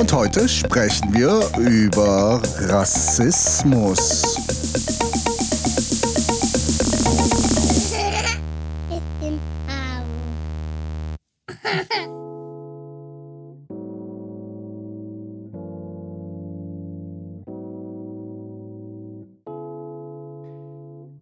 Und 0.00 0.14
heute 0.14 0.48
sprechen 0.48 1.12
wir 1.12 1.42
über 1.58 2.40
Rassismus. 2.70 4.22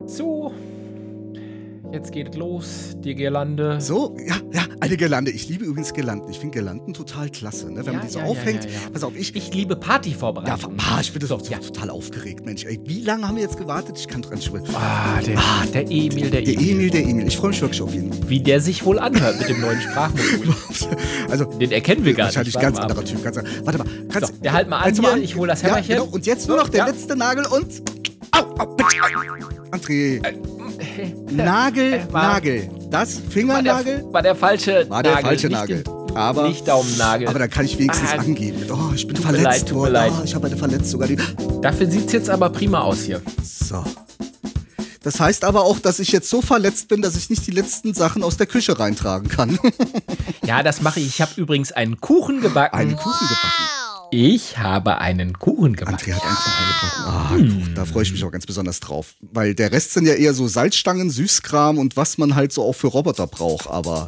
So, 0.07 0.53
jetzt 1.93 2.13
geht 2.13 2.35
los, 2.35 2.97
die 2.99 3.15
Girlande. 3.15 3.81
So, 3.81 4.17
ja, 4.27 4.37
ja, 4.53 4.63
eine 4.81 4.97
Girlande. 4.97 5.31
Ich 5.31 5.49
liebe 5.49 5.65
übrigens 5.65 5.93
Girlanden. 5.95 6.31
Ich 6.31 6.39
finde 6.39 6.55
Girlanden 6.59 6.95
total 6.95 7.31
klasse, 7.31 7.71
ne? 7.73 7.85
wenn 7.87 7.93
Ja, 7.95 7.99
man 7.99 8.07
die 8.07 8.13
so 8.13 8.19
ja, 8.19 8.25
ja, 8.25 8.31
aufhängt. 8.31 8.65
ja, 8.65 8.71
ja. 8.71 8.77
Pass 8.93 9.03
auf, 9.05 9.17
ich. 9.17 9.35
Ich 9.37 9.53
liebe 9.55 9.75
ja, 9.75 9.81
Partyvorbereitungen. 9.81 10.79
ah, 10.81 10.99
ich 11.01 11.13
bin 11.13 11.21
das 11.21 11.31
auch 11.31 11.43
ja. 11.49 11.59
total 11.59 11.91
aufgeregt, 11.91 12.45
Mensch. 12.45 12.65
Ey, 12.65 12.81
wie 12.85 13.03
lange 13.03 13.27
haben 13.27 13.37
wir 13.37 13.43
jetzt 13.43 13.57
gewartet? 13.57 13.99
Ich 13.99 14.09
kann 14.09 14.23
dran 14.23 14.41
schwimmen. 14.41 14.67
Ah, 14.75 15.21
der, 15.27 15.39
der 15.73 15.83
Emil, 15.91 16.31
der, 16.31 16.43
Der 16.43 16.55
Emil. 16.55 16.71
Emil, 16.71 16.91
der 16.91 17.03
Emil. 17.07 17.27
Ich 17.27 17.37
freue 17.37 17.51
mich 17.51 17.61
wirklich 17.61 17.83
auf 17.83 17.95
ihn. 17.95 18.11
Wie 18.29 18.41
der 18.41 18.61
sich 18.61 18.85
wohl 18.85 18.99
anhört 18.99 19.39
mit 19.39 19.49
dem 19.49 19.61
neuen 19.61 19.81
Sprachmodul. 19.81 20.55
Also, 21.31 21.45
Den 21.45 21.73
erkennen 21.73 22.05
wir 22.05 22.15
gar 22.15 22.27
nicht. 22.27 22.37
wahrscheinlich 22.37 22.55
ganz 22.59 22.77
mal 22.77 22.83
anderer 22.83 23.05
Typ. 23.05 23.23
Ganz, 23.23 23.37
warte 23.65 23.79
mal. 23.79 23.87
Kannst, 24.11 24.35
So, 24.35 24.41
der 24.43 24.53
halt 24.53 24.69
mal 24.69 24.79
an 24.79 24.85
hältst 24.85 25.03
du 25.03 25.07
hier, 25.15 25.23
ich 25.23 25.37
hol 25.37 25.47
das 25.47 25.63
Ja, 25.63 25.69
Hämmerchen. 25.69 25.97
genau. 25.97 26.07
Und 26.11 26.27
jetzt 26.27 26.49
nur 26.49 26.57
noch 26.57 26.69
der 26.69 26.81
Ja. 26.81 26.87
letzte 26.87 27.17
Nagel 27.17 27.45
und. 27.47 27.83
Au, 28.33 28.41
au, 28.63 28.67
bitte. 28.77 28.89
André. 29.73 30.23
Nagel, 31.31 31.93
äh, 31.95 32.13
war- 32.13 32.33
Nagel. 32.35 32.71
Das 32.91 33.23
War 33.23 33.31
Fingernagel 33.31 33.97
der, 34.03 34.13
war 34.13 34.23
der 34.23 34.35
falsche 34.35 34.87
war 34.89 35.03
der 35.03 35.13
Nagel. 35.13 35.27
falsche 35.29 35.47
nicht 35.49 35.57
Nagel. 35.59 35.83
Den, 35.85 36.17
Aber, 36.17 36.49
nicht 36.49 36.67
Daumennagel. 36.67 37.29
aber 37.29 37.39
da 37.39 37.49
kann 37.49 37.65
ich 37.67 37.79
wenigstens 37.79 38.11
Ah, 38.13 38.19
angeben. 38.21 38.63
Oh, 38.71 38.93
ich 38.95 39.07
bin 39.07 39.17
tut 39.17 39.25
mir 39.27 39.31
verletzt 39.33 39.45
leid, 39.45 39.61
tut 39.61 39.69
mir 39.71 39.75
worden. 39.83 39.93
leid. 39.93 40.13
Oh, 40.19 40.23
ich 40.25 40.35
habe 40.35 40.47
eine 40.47 40.57
verletzt 40.57 40.91
sogar. 40.91 41.07
Die 41.09 41.17
Dafür 41.63 41.91
sieht's 41.91 42.13
jetzt 42.13 42.31
aber 42.31 42.51
prima 42.51 42.81
aus 42.81 43.03
hier. 43.03 43.21
so. 43.43 43.85
Das 45.03 45.21
heißt 45.21 45.45
aber 45.45 45.63
auch, 45.63 45.79
dass 45.79 46.01
ich 46.01 46.11
jetzt 46.13 46.29
so 46.29 46.43
verletzt 46.43 46.89
bin, 46.89 47.01
dass 47.03 47.17
ich 47.17 47.31
nicht 47.31 47.47
die 47.47 47.51
letzten 47.53 47.95
Sachen 47.95 48.23
aus 48.23 48.37
der 48.37 48.47
Küche 48.47 48.79
reintragen 48.79 49.29
kann. 49.29 49.59
Ja, 50.45 50.63
das 50.63 50.83
mache 50.83 50.99
ich. 51.01 51.07
Ich 51.07 51.21
habe 51.23 51.31
übrigens 51.37 51.73
einen 51.73 52.01
Kuchen 52.01 52.41
gebacken. 52.41 52.77
Einen 52.77 52.97
Kuchen 52.97 53.29
gebacken. 53.29 53.68
Ich 54.11 54.57
habe 54.57 54.99
einen 54.99 55.39
Kuchen 55.39 55.77
gebacken. 55.77 55.99
André 55.99 56.15
hat 56.15 56.23
einen 56.23 56.35
Kuchen 56.35 56.65
gebacken. 56.67 57.05
Ah, 57.05 57.29
Kuchen, 57.29 57.75
da 57.75 57.85
freue 57.85 58.05
ich 58.05 58.13
mich 58.13 58.25
auch 58.25 58.31
ganz 58.31 58.47
besonders 58.47 58.81
drauf. 58.81 59.15
Weil 59.21 59.55
der 59.55 59.71
Rest 59.71 59.93
sind 59.93 60.07
ja 60.07 60.15
eher 60.15 60.33
so 60.33 60.49
Salzstangen, 60.49 61.11
Süßkram 61.11 61.77
und 61.79 61.95
was 61.97 62.17
man 62.17 62.35
halt 62.35 62.53
so 62.55 62.65
auch 62.65 62.73
für 62.73 62.87
Roboter 62.87 63.27
braucht. 63.27 63.67
Aber 63.67 64.07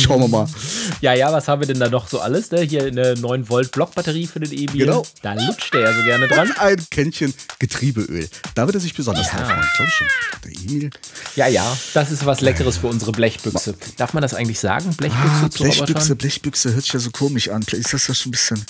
schauen 0.00 0.20
wir 0.22 0.28
mal. 0.28 0.46
Ja, 1.02 1.14
ja, 1.14 1.32
was 1.32 1.48
haben 1.48 1.60
wir 1.60 1.66
denn 1.66 1.80
da 1.80 1.88
noch 1.90 2.08
so 2.08 2.20
alles? 2.20 2.50
Ne? 2.52 2.60
Hier 2.62 2.84
eine 2.84 3.14
9 3.14 3.48
Volt 3.48 3.72
Blockbatterie 3.72 4.26
für 4.26 4.38
den 4.40 4.52
Emil. 4.52 4.86
Genau. 4.86 5.04
Da 5.22 5.34
lutscht 5.34 5.74
er 5.74 5.80
ja 5.80 5.92
so 5.92 6.02
gerne 6.02 6.28
dran. 6.28 6.48
Und 6.48 6.58
ein 6.60 6.86
Kännchen 6.90 7.34
Getriebeöl. 7.58 8.28
Da 8.54 8.66
wird 8.66 8.76
er 8.76 8.80
sich 8.80 8.94
besonders 8.94 9.26
Ja. 9.32 9.38
drauf 9.38 9.48
freuen. 9.48 9.90
Schon. 9.90 10.06
Der 10.44 10.52
Emil. 10.52 10.90
Ja, 11.36 11.46
ja, 11.48 11.76
das 11.94 12.10
ist 12.12 12.24
was 12.24 12.40
Leckeres 12.40 12.76
für 12.78 12.86
unsere 12.86 13.10
Blechbüchse. 13.12 13.74
Darf 13.96 14.12
man 14.14 14.22
das 14.22 14.32
eigentlich 14.34 14.60
sagen? 14.60 14.94
Blechbüchse 14.96 15.26
Ah, 15.28 15.48
Blechbüchse, 15.48 15.80
Robotern? 15.92 16.16
Blechbüchse 16.16 16.72
hört 16.74 16.84
sich 16.84 16.92
ja 16.92 17.00
so 17.00 17.10
komisch 17.10 17.48
an. 17.48 17.62
Ist 17.72 17.92
das 17.92 18.06
ja 18.06 18.14
schon 18.14 18.28
ein 18.28 18.32
bisschen. 18.32 18.64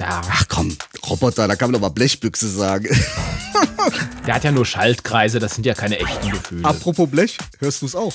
Ja, 0.00 0.20
Ach 0.30 0.44
komm, 0.48 0.76
Roboter, 1.08 1.48
da 1.48 1.56
kann 1.56 1.70
man 1.70 1.80
doch 1.80 1.88
mal 1.88 1.94
Blechbüchse 1.94 2.48
sagen. 2.48 2.88
der 4.26 4.34
hat 4.34 4.44
ja 4.44 4.52
nur 4.52 4.66
Schaltkreise, 4.66 5.38
das 5.38 5.54
sind 5.54 5.64
ja 5.64 5.74
keine 5.74 5.98
echten 5.98 6.30
Gefühle. 6.30 6.64
Apropos 6.64 7.08
Blech, 7.10 7.38
hörst 7.60 7.82
du 7.82 7.86
es 7.86 7.94
auch? 7.94 8.12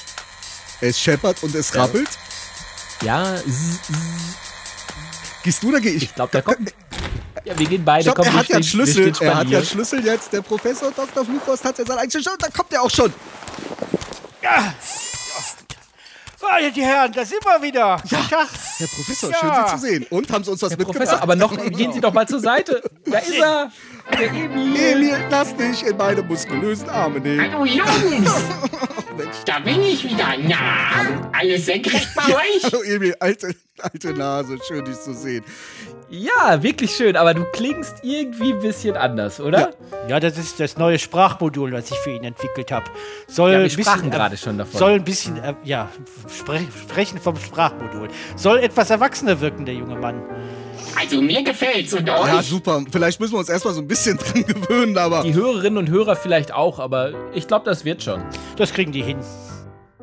Es 0.82 1.00
scheppert 1.00 1.42
und 1.44 1.56
es 1.56 1.76
rappelt. 1.76 2.10
Ja, 3.04 3.36
Gehst 5.44 5.64
du 5.64 5.70
oder 5.70 5.80
geh 5.80 5.90
ich? 5.90 6.04
ich 6.04 6.16
glaube, 6.16 6.32
der 6.32 6.44
kommt. 6.44 6.74
Ja, 7.46 7.58
wir 7.58 7.68
gehen 7.68 7.84
beide. 7.84 8.04
Stopp, 8.04 8.18
komm, 8.18 8.28
er 8.28 8.34
hat 8.34 8.48
ja 8.48 8.56
einen 8.56 8.64
Schlüssel. 8.64 9.12
Er 9.20 9.36
hat 9.36 9.50
ja 9.50 9.58
einen. 9.58 9.68
Schlüssel 9.68 10.06
jetzt. 10.06 10.32
Der 10.32 10.42
Professor 10.42 10.92
Dr. 10.92 11.26
Fluchhorst 11.26 11.66
hat 11.66 11.80
ja 11.80 11.86
seinen 11.86 11.98
eigenen 11.98 12.12
Schlüssel. 12.12 12.34
Da 12.38 12.50
kommt 12.50 12.72
er 12.74 12.84
auch 12.84 12.90
schon. 12.92 13.12
Meine 16.42 16.72
die 16.72 16.82
Herren, 16.82 17.12
da 17.12 17.24
sind 17.26 17.44
wir 17.46 17.62
wieder. 17.62 17.98
Guten 18.02 18.30
Tag. 18.30 18.48
Herr 18.78 18.88
Professor, 18.88 19.30
Ja. 19.30 19.38
schön 19.40 19.52
Sie 19.68 19.72
zu 19.76 19.78
sehen. 19.78 20.06
Und 20.10 20.32
haben 20.32 20.44
Sie 20.44 20.52
uns 20.52 20.62
was 20.62 20.72
Herr 20.72 20.78
mitgebracht? 20.78 20.98
Professor, 20.98 21.22
aber 21.22 21.36
noch 21.36 21.56
gehen 21.72 21.94
Sie 21.94 22.02
doch 22.02 22.14
mal 22.14 22.28
zur 22.28 22.40
Seite. 22.40 22.82
Da 23.06 23.18
ist 23.20 23.34
er. 23.38 23.72
Der 24.18 24.30
Emil. 24.30 24.76
Emil, 24.76 25.16
lass 25.30 25.56
dich 25.56 25.86
in 25.86 25.96
meine 25.98 26.22
muskulösen 26.24 26.90
Arme 26.90 27.20
nehmen. 27.20 27.42
Hallo 27.52 27.66
Jungs, 27.66 27.90
Mensch. 29.18 29.36
da 29.46 29.60
bin 29.60 29.82
ich 29.82 30.04
wieder. 30.04 30.28
Na, 30.40 31.30
alles 31.38 31.66
senkrecht 31.66 32.10
bei 32.16 32.34
euch? 32.36 32.64
Hallo 32.64 32.82
Emil, 32.84 33.16
alte, 33.20 33.56
alte 33.80 34.14
Nase, 34.14 34.58
schön 34.68 34.84
dich 34.84 35.00
zu 35.00 35.14
sehen. 35.14 35.44
Ja, 36.10 36.62
wirklich 36.62 36.94
schön, 36.94 37.16
aber 37.16 37.34
du 37.34 37.46
klingst 37.54 37.96
irgendwie 38.02 38.52
ein 38.52 38.60
bisschen 38.60 38.98
anders, 38.98 39.40
oder? 39.40 39.74
Ja, 40.10 40.20
das 40.20 40.38
ist 40.38 40.60
das 40.60 40.76
neue 40.76 41.00
Sprachmodul, 41.00 41.72
was 41.72 41.90
ich 41.90 41.98
für 42.00 42.12
ihn 42.12 42.26
entwickelt 42.26 42.70
habe. 42.70 42.86
Soll 43.28 43.52
Ja, 43.52 43.58
wir 43.60 43.64
ein 43.64 43.64
bisschen, 43.70 43.84
sprachen 43.84 44.12
gerade 44.12 44.36
schon 44.36 44.58
davon. 44.58 44.78
Soll 44.78 44.92
ein 44.96 45.06
bisschen, 45.06 45.38
äh, 45.38 45.54
ja, 45.64 45.90
spre 46.38 46.60
sprechen 46.82 47.20
vom 47.20 47.36
Sprachmodul. 47.38 48.08
Soll 48.36 48.60
etwas 48.60 48.90
erwachsener 48.90 49.40
wirken, 49.42 49.66
der 49.66 49.76
junge 49.76 49.96
Mann. 49.96 50.22
Also 51.00 51.22
mir 51.22 51.44
gefällt's 51.44 51.94
und 51.94 52.08
Ja, 52.08 52.20
euch? 52.40 52.46
super. 52.48 52.84
Vielleicht 52.92 53.20
müssen 53.20 53.34
wir 53.34 53.40
uns 53.40 53.50
erstmal 53.50 53.74
so 53.74 53.82
ein 53.82 53.88
bisschen 53.88 54.18
dran 54.18 54.46
gewöhnen, 54.46 54.98
aber. 54.98 55.22
Die 55.24 55.34
Hörerinnen 55.34 55.78
und 55.78 55.90
Hörer 55.90 56.16
vielleicht 56.16 56.54
auch, 56.54 56.80
aber 56.80 57.12
ich 57.34 57.48
glaube, 57.48 57.66
das 57.66 57.86
wird 57.86 58.04
schon. 58.04 58.22
Das 58.58 58.74
kriegen 58.74 58.92
die 58.92 59.04
hin. 59.04 59.18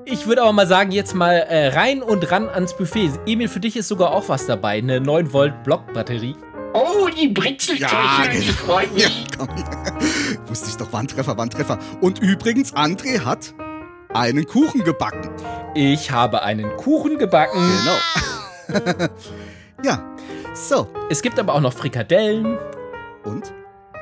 Ich 0.04 0.26
würde 0.26 0.42
aber 0.42 0.52
mal 0.52 0.66
sagen, 0.66 0.90
jetzt 0.90 1.14
mal 1.14 1.34
äh, 1.34 1.68
rein 1.68 2.02
und 2.02 2.30
ran 2.30 2.48
ans 2.48 2.74
Buffet. 2.74 3.10
Emil, 3.26 3.48
für 3.48 3.60
dich 3.60 3.76
ist 3.76 3.88
sogar 3.88 4.12
auch 4.12 4.28
was 4.30 4.46
dabei. 4.46 4.78
Eine 4.78 5.00
9 5.00 5.32
Volt 5.34 5.62
Blockbatterie. 5.64 6.34
Oh, 6.72 7.08
die 7.08 7.28
Britzeltechnik, 7.28 7.90
Ja, 7.92 8.22
die 8.32 8.38
genau. 8.40 8.52
freut 8.52 8.94
mich. 8.94 9.02
Ja, 9.04 9.10
komm 9.36 9.48
hier. 9.54 9.64
Wusste 10.46 10.70
ich 10.70 10.76
doch, 10.76 10.90
Wandtreffer, 10.92 11.36
Wandtreffer. 11.36 11.78
Und 12.00 12.20
übrigens, 12.20 12.74
André 12.74 13.22
hat 13.24 13.52
einen 14.14 14.46
Kuchen 14.46 14.84
gebacken. 14.84 15.30
Ich 15.74 16.10
habe 16.10 16.42
einen 16.42 16.76
Kuchen 16.76 17.18
gebacken. 17.18 17.60
Genau. 18.68 19.08
ja. 19.84 20.02
So. 20.54 20.88
Es 21.10 21.22
gibt 21.22 21.38
aber 21.38 21.54
auch 21.54 21.60
noch 21.60 21.72
Frikadellen 21.72 22.58
Und? 23.24 23.52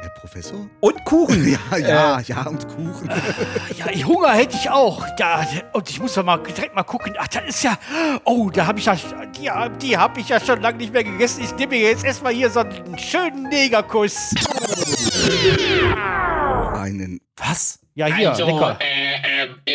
Herr 0.00 0.10
Professor? 0.20 0.66
und 0.80 1.04
Kuchen. 1.04 1.58
Ja, 1.70 1.76
ja, 1.78 2.20
ja, 2.20 2.42
und 2.46 2.66
Kuchen. 2.68 3.10
Ja, 3.76 3.86
ich- 3.90 4.06
Hunger 4.06 4.32
hätte 4.32 4.56
ich 4.56 4.70
auch. 4.70 5.04
Da, 5.18 5.44
und 5.72 5.90
ich 5.90 6.00
muss 6.00 6.14
doch 6.14 6.24
mal 6.24 6.38
direkt 6.38 6.74
mal 6.74 6.82
gucken. 6.84 7.14
Ach, 7.18 7.28
da 7.28 7.40
ist 7.40 7.62
ja. 7.62 7.76
Oh, 8.24 8.48
da 8.50 8.66
habe 8.66 8.78
ich 8.78 8.86
ja. 8.86 8.94
Die, 8.94 9.50
die 9.82 9.98
habe 9.98 10.20
ich 10.20 10.28
ja 10.28 10.38
schon 10.40 10.60
lange 10.62 10.78
nicht 10.78 10.92
mehr 10.92 11.04
gegessen. 11.04 11.42
Ich 11.44 11.54
nehme 11.56 11.70
mir 11.76 11.80
jetzt 11.90 12.04
erstmal 12.04 12.32
hier 12.32 12.48
so 12.50 12.60
einen 12.60 12.98
schönen 12.98 13.44
Negerkuss. 13.44 14.32
Einen. 16.74 17.20
Was? 17.36 17.78
Ja, 17.94 18.06
hier, 18.06 18.30
Also, 18.30 18.44
lecker. 18.46 18.78
äh, 18.80 18.84
äh, 18.84 19.25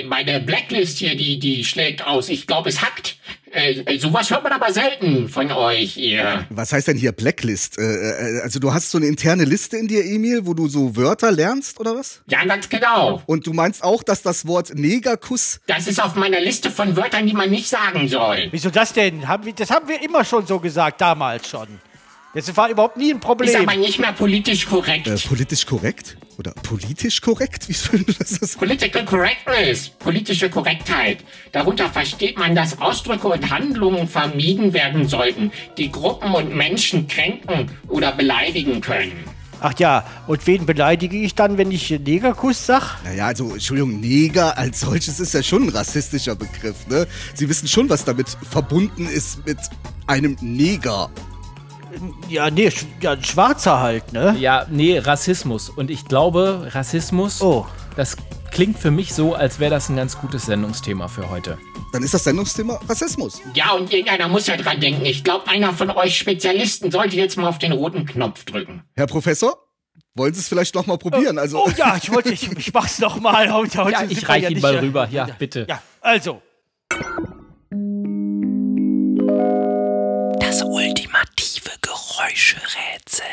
meine 0.08 0.40
Blacklist 0.40 1.00
hier, 1.00 1.16
die, 1.16 1.40
die 1.40 1.64
schlägt 1.66 2.06
aus. 2.06 2.30
Ich 2.30 2.48
glaube, 2.48 2.70
es 2.70 2.82
hackt. 2.82 3.18
Äh, 3.54 3.82
äh, 3.82 4.00
sowas 4.00 4.30
hört 4.32 4.44
man 4.44 4.54
aber 4.54 4.72
selten 4.72 5.28
von 5.28 5.52
euch, 5.52 5.98
ihr. 5.98 6.46
Was 6.50 6.72
heißt 6.72 6.88
denn 6.88 6.98
hier 6.98 7.12
Blacklist? 7.12 7.78
Äh, 7.78 7.82
äh, 7.82 8.42
also, 8.42 8.60
du 8.60 8.74
hast 8.74 8.92
so 8.92 8.98
eine 8.98 9.08
interne 9.08 9.44
Liste 9.44 9.76
in 9.76 9.90
dir, 9.90 10.06
Emil, 10.06 10.46
wo 10.46 10.54
du 10.54 10.68
so 10.70 10.96
Wörter 10.96 11.32
lernst, 11.32 11.80
oder 11.80 11.96
was? 11.96 12.22
Ja, 12.28 12.46
ganz 12.46 12.70
genau. 12.70 13.22
Und 13.26 13.46
du 13.46 13.54
meinst 13.54 13.84
auch, 13.84 14.04
dass 14.04 14.22
das 14.22 14.48
Wort 14.48 14.74
Negerkuss. 14.74 15.60
Das 15.68 15.88
ist 15.88 16.02
auf 16.02 16.16
meiner 16.16 16.40
Liste 16.40 16.72
von 16.72 16.96
Wörtern, 16.96 17.28
die 17.28 17.34
man 17.34 17.50
nicht 17.50 17.68
sagen 17.68 18.08
soll. 18.08 18.48
Wieso 18.52 18.70
das 18.70 18.94
denn? 18.94 19.28
Haben 19.28 19.46
wir, 19.46 19.54
das 19.54 19.70
haben 19.70 19.90
wir 19.90 20.02
immer 20.02 20.24
schon 20.24 20.48
so 20.48 20.60
gesagt, 20.60 21.02
damals 21.02 21.50
schon. 21.50 21.68
Das 22.34 22.56
war 22.56 22.70
überhaupt 22.70 22.96
nie 22.96 23.12
ein 23.12 23.18
Ist 23.18 23.22
Problem. 23.24 23.62
aber 23.68 23.76
nicht 23.76 24.00
mehr 24.00 24.14
politisch 24.14 24.66
korrekt. 24.66 25.08
Äh, 25.08 25.18
politisch 25.18 25.66
korrekt? 25.66 26.16
Oder 26.38 26.52
politisch 26.64 27.20
korrekt? 27.22 27.68
Wie 27.68 27.74
soll 27.74 28.04
das 28.18 28.40
das? 28.40 28.56
Political 28.56 29.04
Correctness, 29.04 29.90
politische 29.90 30.50
Korrektheit. 30.50 31.26
Darunter 31.52 31.90
versteht 31.90 32.38
man, 32.38 32.56
dass 32.56 32.80
Ausdrücke 32.80 33.28
und 33.28 33.50
Handlungen 33.50 34.08
vermieden 34.08 34.74
werden 34.74 35.08
sollten, 35.08 35.52
die 35.78 35.92
Gruppen 35.92 36.34
und 36.34 36.56
Menschen 36.56 37.08
kränken 37.08 37.70
oder 37.90 38.14
beleidigen 38.14 38.80
können. 38.80 39.26
Ach 39.60 39.78
ja, 39.78 40.06
und 40.26 40.48
wen 40.48 40.66
beleidige 40.66 41.18
ich 41.18 41.36
dann, 41.36 41.58
wenn 41.58 41.70
ich 41.70 41.92
Negerkuss 41.92 42.66
sag? 42.66 42.98
Naja, 43.04 43.28
also, 43.28 43.54
Entschuldigung, 43.54 44.00
Neger 44.00 44.58
als 44.58 44.80
solches 44.80 45.20
ist 45.20 45.34
ja 45.34 45.44
schon 45.44 45.64
ein 45.64 45.70
rassistischer 45.70 46.36
Begriff, 46.36 46.88
ne? 46.88 47.06
Sie 47.36 47.48
wissen 47.48 47.68
schon, 47.68 47.88
was 47.88 48.04
damit 48.04 48.28
verbunden 48.50 49.06
ist 49.06 49.46
mit 49.46 49.60
einem 50.08 50.36
Neger. 50.42 51.12
Ja, 52.30 52.50
nee, 52.50 52.68
sch- 52.68 52.86
ja, 53.02 53.12
ein 53.12 53.24
Schwarzer 53.24 53.80
halt, 53.80 54.14
ne? 54.14 54.36
Ja, 54.40 54.66
nee, 54.70 54.98
Rassismus. 54.98 55.70
Und 55.70 55.92
ich 55.92 56.06
glaube, 56.06 56.70
Rassismus, 56.72 57.42
Oh. 57.42 57.66
das 57.96 58.18
klingt 58.52 58.78
für 58.80 58.92
mich 58.92 59.14
so, 59.14 59.34
als 59.36 59.60
wäre 59.60 59.72
das 59.72 59.90
ein 59.90 59.96
ganz 59.96 60.18
gutes 60.18 60.46
Sendungsthema 60.46 61.08
für 61.08 61.30
heute. 61.30 61.58
Dann 61.94 62.04
ist 62.04 62.14
das 62.14 62.24
Sendungsthema 62.24 62.80
Rassismus. 62.88 63.42
Ja, 63.54 63.72
und 63.74 63.92
irgendeiner 63.92 64.28
muss 64.30 64.48
ja 64.48 64.56
dran 64.58 64.80
denken. 64.80 65.06
Ich 65.06 65.24
glaube, 65.24 65.48
einer 65.50 65.74
von 65.74 65.90
euch 65.92 66.18
Spezialisten 66.18 66.90
sollte 66.92 67.16
jetzt 67.18 67.38
mal 67.38 67.48
auf 67.48 67.60
den 67.60 67.74
roten 67.74 68.06
Knopf 68.06 68.46
drücken. 68.46 68.84
Herr 68.96 69.08
Professor, 69.08 69.58
wollen 70.16 70.34
Sie 70.34 70.40
es 70.40 70.48
vielleicht 70.48 70.74
noch 70.76 70.88
mal 70.88 70.98
probieren? 70.98 71.38
Also, 71.38 71.66
Oh 71.66 71.70
ja, 71.78 71.98
ich 72.02 72.12
wollte, 72.12 72.32
ich, 72.32 72.50
ich 72.58 72.74
mach's 72.74 73.00
noch 73.00 73.20
mal. 73.20 73.52
Heute, 73.52 73.84
heute 73.84 73.92
Ja, 73.92 74.04
ich 74.08 74.28
reiche 74.28 74.52
ihn 74.52 74.62
mal 74.62 74.78
rüber. 74.78 75.08
Ja, 75.12 75.28
bitte. 75.38 75.66
Ja, 75.70 75.82
also. 76.00 76.42
Geräuscherätsel. 82.32 83.26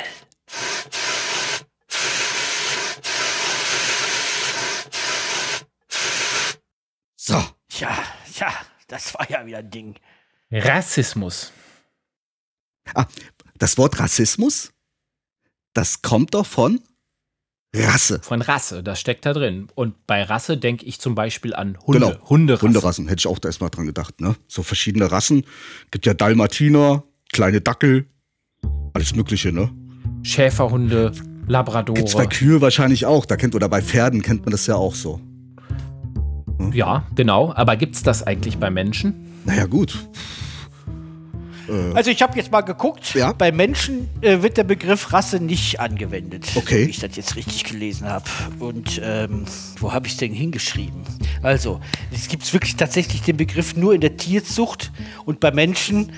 so. 7.17 7.35
Ja, 7.79 8.05
ja, 8.41 8.53
das 8.89 9.15
war 9.15 9.31
ja 9.31 9.47
wieder 9.47 9.59
ein 9.59 9.71
Ding. 9.71 9.95
Rassismus. 10.51 11.53
Ah, 12.95 13.07
das 13.59 13.79
Wort 13.79 14.01
Rassismus, 14.01 14.73
das 15.75 16.03
kommt 16.03 16.35
doch 16.35 16.47
von 16.47 16.81
Rasse. 17.75 18.21
Von 18.23 18.43
Rasse, 18.43 18.83
das 18.83 18.99
steckt 18.99 19.27
da 19.27 19.33
drin. 19.33 19.69
Und 19.75 20.07
bei 20.07 20.23
Rasse 20.23 20.57
denke 20.57 20.87
ich 20.87 21.01
zum 21.01 21.15
Beispiel 21.15 21.55
an 21.55 21.79
Hunde. 21.87 22.01
Genau. 22.01 22.29
Hunderasse. 22.29 22.63
Hunderassen, 22.63 23.09
hätte 23.09 23.21
ich 23.21 23.27
auch 23.27 23.39
da 23.39 23.49
erstmal 23.49 23.71
dran 23.71 23.87
gedacht, 23.87 24.21
ne? 24.21 24.35
So 24.49 24.63
verschiedene 24.63 25.13
Rassen. 25.13 25.45
Gibt 25.91 26.07
ja 26.07 26.15
Dalmatiner, 26.15 27.05
kleine 27.31 27.61
Dackel, 27.61 28.09
alles 28.93 29.15
Mögliche, 29.15 29.53
ne? 29.53 29.71
Schäferhunde, 30.23 31.13
Labradore. 31.47 31.99
Gibt's 31.99 32.15
bei 32.15 32.27
Kühe 32.27 32.61
wahrscheinlich 32.61 33.07
auch. 33.07 33.25
Da 33.25 33.37
kennt 33.37 33.55
oder 33.55 33.69
bei 33.69 33.83
Pferden 33.83 34.23
kennt 34.23 34.45
man 34.45 34.51
das 34.53 34.67
ja 34.67 34.75
auch 34.75 34.95
so. 34.95 35.21
ja, 36.73 37.05
genau. 37.15 37.53
Aber 37.55 37.77
gibt 37.77 37.97
es 37.97 38.03
das 38.03 38.23
eigentlich 38.23 38.59
bei 38.59 38.71
Menschen? 38.71 39.15
Naja, 39.45 39.67
gut. 39.67 39.97
Also 41.95 42.11
ich 42.11 42.23
habe 42.23 42.37
jetzt 42.37 42.51
mal 42.51 42.63
geguckt. 42.63 43.15
Ja. 43.15 43.33
Bei 43.33 43.53
Menschen 43.53 44.09
äh, 44.21 44.43
wird 44.43 44.57
der 44.57 44.65
Begriff 44.65 45.13
Rasse 45.13 45.41
nicht 45.41 45.81
angewendet. 45.81 46.47
Okay. 46.55 46.87
Wie 46.87 46.91
ich 46.91 47.01
das 47.01 47.17
jetzt 47.17 47.37
richtig 47.37 47.65
gelesen 47.65 48.09
habe. 48.09 48.25
Und 48.59 49.01
ähm, 49.05 49.45
wo 49.79 49.93
habe 49.93 50.07
ich 50.07 50.15
es 50.15 50.19
denn 50.19 50.33
hingeschrieben? 50.33 51.03
Also, 51.43 51.81
es 52.13 52.29
gibt 52.29 52.51
wirklich 52.53 52.77
tatsächlich 52.77 53.23
den 53.23 53.37
Begriff 53.37 53.77
nur 53.77 53.95
in 53.95 54.01
der 54.01 54.17
Tierzucht 54.17 54.93
und 55.25 55.41
bei 55.41 55.51
Menschen 55.51 56.13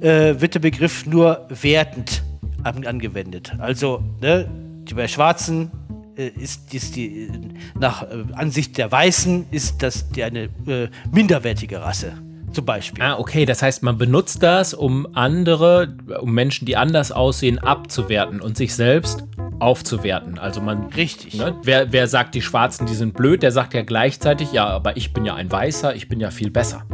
äh, 0.00 0.40
wird 0.40 0.54
der 0.54 0.60
Begriff 0.60 1.06
nur 1.06 1.46
wertend 1.48 2.22
an, 2.62 2.86
angewendet. 2.86 3.52
Also, 3.58 4.02
ne, 4.20 4.48
die 4.88 4.94
bei 4.94 5.08
Schwarzen 5.08 5.70
äh, 6.16 6.28
ist, 6.28 6.72
ist 6.74 6.96
die, 6.96 7.24
äh, 7.24 7.30
nach 7.78 8.02
äh, 8.02 8.24
Ansicht 8.32 8.78
der 8.78 8.90
Weißen 8.90 9.46
ist 9.50 9.82
das 9.82 10.08
die 10.10 10.24
eine 10.24 10.44
äh, 10.66 10.88
minderwertige 11.12 11.80
Rasse. 11.80 12.14
Zum 12.56 12.64
Beispiel. 12.64 13.04
Ah, 13.04 13.18
okay. 13.18 13.44
Das 13.44 13.60
heißt, 13.60 13.82
man 13.82 13.98
benutzt 13.98 14.42
das, 14.42 14.72
um 14.72 15.06
andere, 15.14 15.94
um 16.22 16.32
Menschen, 16.32 16.64
die 16.64 16.74
anders 16.74 17.12
aussehen, 17.12 17.58
abzuwerten 17.58 18.40
und 18.40 18.56
sich 18.56 18.74
selbst 18.74 19.24
aufzuwerten. 19.58 20.38
Also 20.38 20.62
man. 20.62 20.86
Richtig. 20.86 21.34
Ne, 21.34 21.54
wer, 21.64 21.92
wer 21.92 22.08
sagt, 22.08 22.34
die 22.34 22.40
Schwarzen, 22.40 22.86
die 22.86 22.94
sind 22.94 23.12
blöd, 23.14 23.42
der 23.42 23.52
sagt 23.52 23.74
ja 23.74 23.82
gleichzeitig, 23.82 24.52
ja, 24.52 24.66
aber 24.66 24.96
ich 24.96 25.12
bin 25.12 25.26
ja 25.26 25.34
ein 25.34 25.52
Weißer, 25.52 25.94
ich 25.94 26.08
bin 26.08 26.18
ja 26.18 26.30
viel 26.30 26.50
besser. 26.50 26.86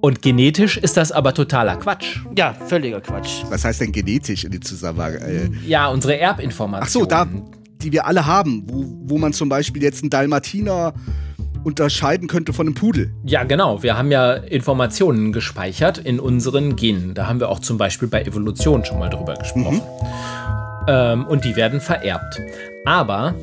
Und 0.00 0.22
genetisch 0.22 0.76
ist 0.76 0.96
das 0.96 1.10
aber 1.10 1.34
totaler 1.34 1.74
Quatsch. 1.76 2.20
Ja, 2.38 2.54
völliger 2.54 3.00
Quatsch. 3.00 3.42
Was 3.48 3.64
heißt 3.64 3.80
denn 3.80 3.90
genetisch 3.92 4.44
in 4.44 4.52
die 4.52 4.60
Zusammenhang? 4.60 5.14
Äh, 5.14 5.50
Ja, 5.66 5.88
unsere 5.88 6.16
Erbinformation. 6.16 6.84
ach 6.86 6.88
so, 6.88 7.04
da, 7.04 7.26
die 7.82 7.90
wir 7.90 8.06
alle 8.06 8.24
haben, 8.24 8.62
wo, 8.66 8.84
wo 9.14 9.18
man 9.18 9.32
zum 9.32 9.48
Beispiel 9.48 9.82
jetzt 9.82 10.02
einen 10.02 10.10
Dalmatiner 10.10 10.94
unterscheiden 11.64 12.28
könnte 12.28 12.52
von 12.52 12.66
einem 12.66 12.74
Pudel. 12.74 13.12
Ja, 13.24 13.44
genau. 13.44 13.82
Wir 13.82 13.96
haben 13.96 14.10
ja 14.10 14.32
Informationen 14.34 15.32
gespeichert 15.32 15.98
in 15.98 16.20
unseren 16.20 16.76
Genen. 16.76 17.14
Da 17.14 17.26
haben 17.26 17.40
wir 17.40 17.48
auch 17.48 17.58
zum 17.58 17.78
Beispiel 17.78 18.08
bei 18.08 18.22
Evolution 18.22 18.84
schon 18.84 18.98
mal 18.98 19.10
drüber 19.10 19.34
gesprochen. 19.34 19.82
Ähm, 20.88 21.26
und 21.26 21.44
die 21.44 21.56
werden 21.56 21.80
vererbt. 21.80 22.40
Aber 22.84 23.34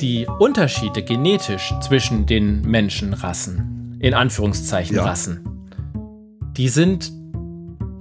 die 0.00 0.26
Unterschiede 0.38 1.02
genetisch 1.02 1.72
zwischen 1.80 2.26
den 2.26 2.62
Menschenrassen, 2.62 3.96
in 4.00 4.14
Anführungszeichen 4.14 4.96
Ja. 4.96 5.04
Rassen, 5.04 5.40
die 6.56 6.68
sind 6.68 7.10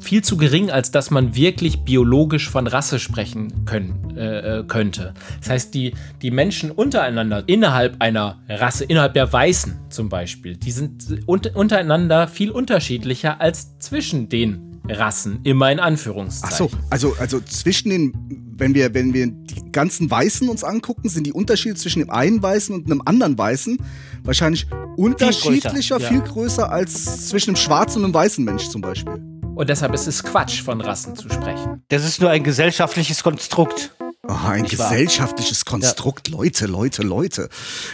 viel 0.04 0.24
zu 0.24 0.38
gering, 0.38 0.70
als 0.70 0.92
dass 0.92 1.10
man 1.10 1.36
wirklich 1.36 1.80
biologisch 1.80 2.50
von 2.50 2.68
Rasse 2.68 3.00
sprechen 3.00 3.66
können, 3.66 4.16
äh, 4.16 4.60
äh, 4.60 4.64
könnte. 4.66 5.14
Das 5.40 5.50
heißt, 5.50 5.74
die, 5.74 5.94
die 6.22 6.32
Menschen 6.32 6.72
untereinander, 6.72 7.44
innerhalb 7.48 8.02
einer 8.02 8.42
Rasse, 8.48 8.84
innerhalb 8.86 9.14
der 9.14 9.32
Weißen 9.32 9.80
zum 9.90 10.10
Beispiel, 10.10 10.56
die 10.58 10.72
sind 10.72 11.24
un 11.28 11.42
untereinander 11.54 12.28
viel 12.28 12.52
unterschiedlicher 12.52 13.42
als 13.42 13.78
zwischen 13.80 14.30
den 14.30 14.82
Rassen, 14.88 15.40
immer 15.44 15.72
in 15.72 15.80
Ach 15.80 15.86
Anführungszeichen. 15.86 16.70
so, 16.70 16.78
also, 16.90 17.16
also 17.20 17.40
zwischen 17.40 17.90
den, 17.90 18.14
wenn 18.58 18.76
wir, 18.76 18.94
wenn 18.94 19.14
wir 19.14 19.28
die 19.28 19.72
ganzen 19.72 20.12
Weißen 20.12 20.50
uns 20.50 20.64
angucken, 20.64 21.10
sind 21.10 21.26
die 21.26 21.34
Unterschiede 21.34 21.76
zwischen 21.76 22.00
dem 22.00 22.10
einen 22.10 22.44
Weißen 22.44 22.76
und 22.76 22.86
einem 22.86 23.02
anderen 23.06 23.38
Weißen 23.38 23.78
wahrscheinlich 24.24 24.68
unterschiedlicher, 24.98 26.00
ja. 26.00 26.08
viel 26.08 26.22
größer 26.22 26.70
als 26.72 27.30
zwischen 27.30 27.52
einem 27.52 27.58
schwarzen 27.58 28.00
und 28.00 28.06
einem 28.06 28.14
weißen 28.14 28.44
Mensch 28.44 28.70
zum 28.70 28.82
Beispiel. 28.82 29.33
Und 29.56 29.70
deshalb 29.70 29.94
ist 29.94 30.08
es 30.08 30.24
Quatsch, 30.24 30.62
von 30.62 30.82
Rassen 30.82 31.16
zu 31.16 31.30
sprechen. 31.30 31.84
Das 31.90 32.04
ist 32.04 32.20
nur 32.20 32.32
ein 32.32 32.44
gesellschaftliches 32.44 33.22
Konstrukt. 33.24 33.92
Oh, 34.28 34.32
ein 34.48 34.64
Nicht 34.64 34.78
wahr? 34.80 34.90
gesellschaftliches 34.90 35.66
Konstrukt, 35.66 36.30
Leute, 36.30 36.66
Leute, 36.66 37.04
Leute. 37.04 37.50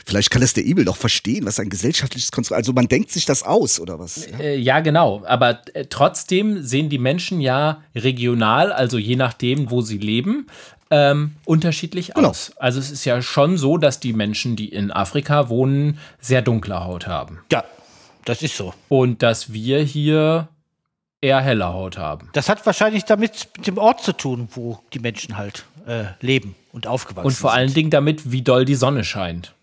Vielleicht 0.06 0.30
kann 0.30 0.42
das 0.42 0.54
der 0.54 0.66
Emil 0.66 0.86
doch 0.86 0.96
verstehen, 0.96 1.46
was 1.46 1.60
ein 1.60 1.70
gesellschaftliches 1.70 2.32
Konstrukt 2.32 2.58
Also 2.60 2.72
man 2.72 2.88
denkt 2.88 3.12
sich 3.12 3.26
das 3.26 3.44
aus, 3.44 3.80
oder 3.80 4.00
was? 4.00 4.26
Äh, 4.40 4.58
ja, 4.58 4.80
genau. 4.80 5.24
Aber 5.26 5.60
äh, 5.74 5.86
trotzdem 5.90 6.64
sehen 6.64 6.88
die 6.90 7.00
Menschen 7.00 7.42
ja 7.42 7.82
regional, 7.96 8.72
also 8.72 8.98
je 8.98 9.16
nachdem, 9.16 9.70
wo 9.72 9.82
sie 9.82 9.98
leben, 9.98 10.48
ähm, 10.92 11.34
unterschiedlich 11.46 12.14
Genau. 12.14 12.30
aus. 12.30 12.52
Also 12.58 12.80
es 12.80 12.90
ist 12.92 13.06
ja 13.06 13.22
schon 13.22 13.58
so, 13.58 13.78
dass 13.78 14.00
die 14.00 14.14
Menschen, 14.14 14.56
die 14.56 14.70
in 14.70 14.92
Afrika 14.92 15.50
wohnen, 15.50 15.98
sehr 16.22 16.42
dunkle 16.42 16.84
Haut 16.86 17.08
haben. 17.08 17.40
Ja, 17.52 17.64
das 18.26 18.44
ist 18.44 18.56
so. 18.56 18.74
Und 18.88 19.24
dass 19.24 19.52
wir 19.52 19.82
hier 19.82 20.48
eher 21.22 21.42
helle 21.42 21.74
Haut 21.74 21.98
haben. 21.98 22.30
Das 22.34 22.50
hat 22.50 22.66
wahrscheinlich 22.66 23.06
damit 23.06 23.50
mit 23.58 23.68
dem 23.68 23.78
Ort 23.78 24.02
zu 24.04 24.14
tun, 24.14 24.48
wo 24.52 24.80
die 24.94 25.00
Menschen 25.00 25.38
halt 25.38 25.66
äh, 25.86 26.06
leben 26.22 26.56
und 26.72 26.88
aufgewachsen 26.88 27.28
Und 27.28 27.34
vor 27.34 27.52
sind. 27.52 27.60
allen 27.60 27.74
Dingen 27.74 27.90
damit, 27.90 28.32
wie 28.32 28.42
doll 28.42 28.66
die 28.66 28.76
Sonne 28.76 29.04
scheint. 29.04 29.54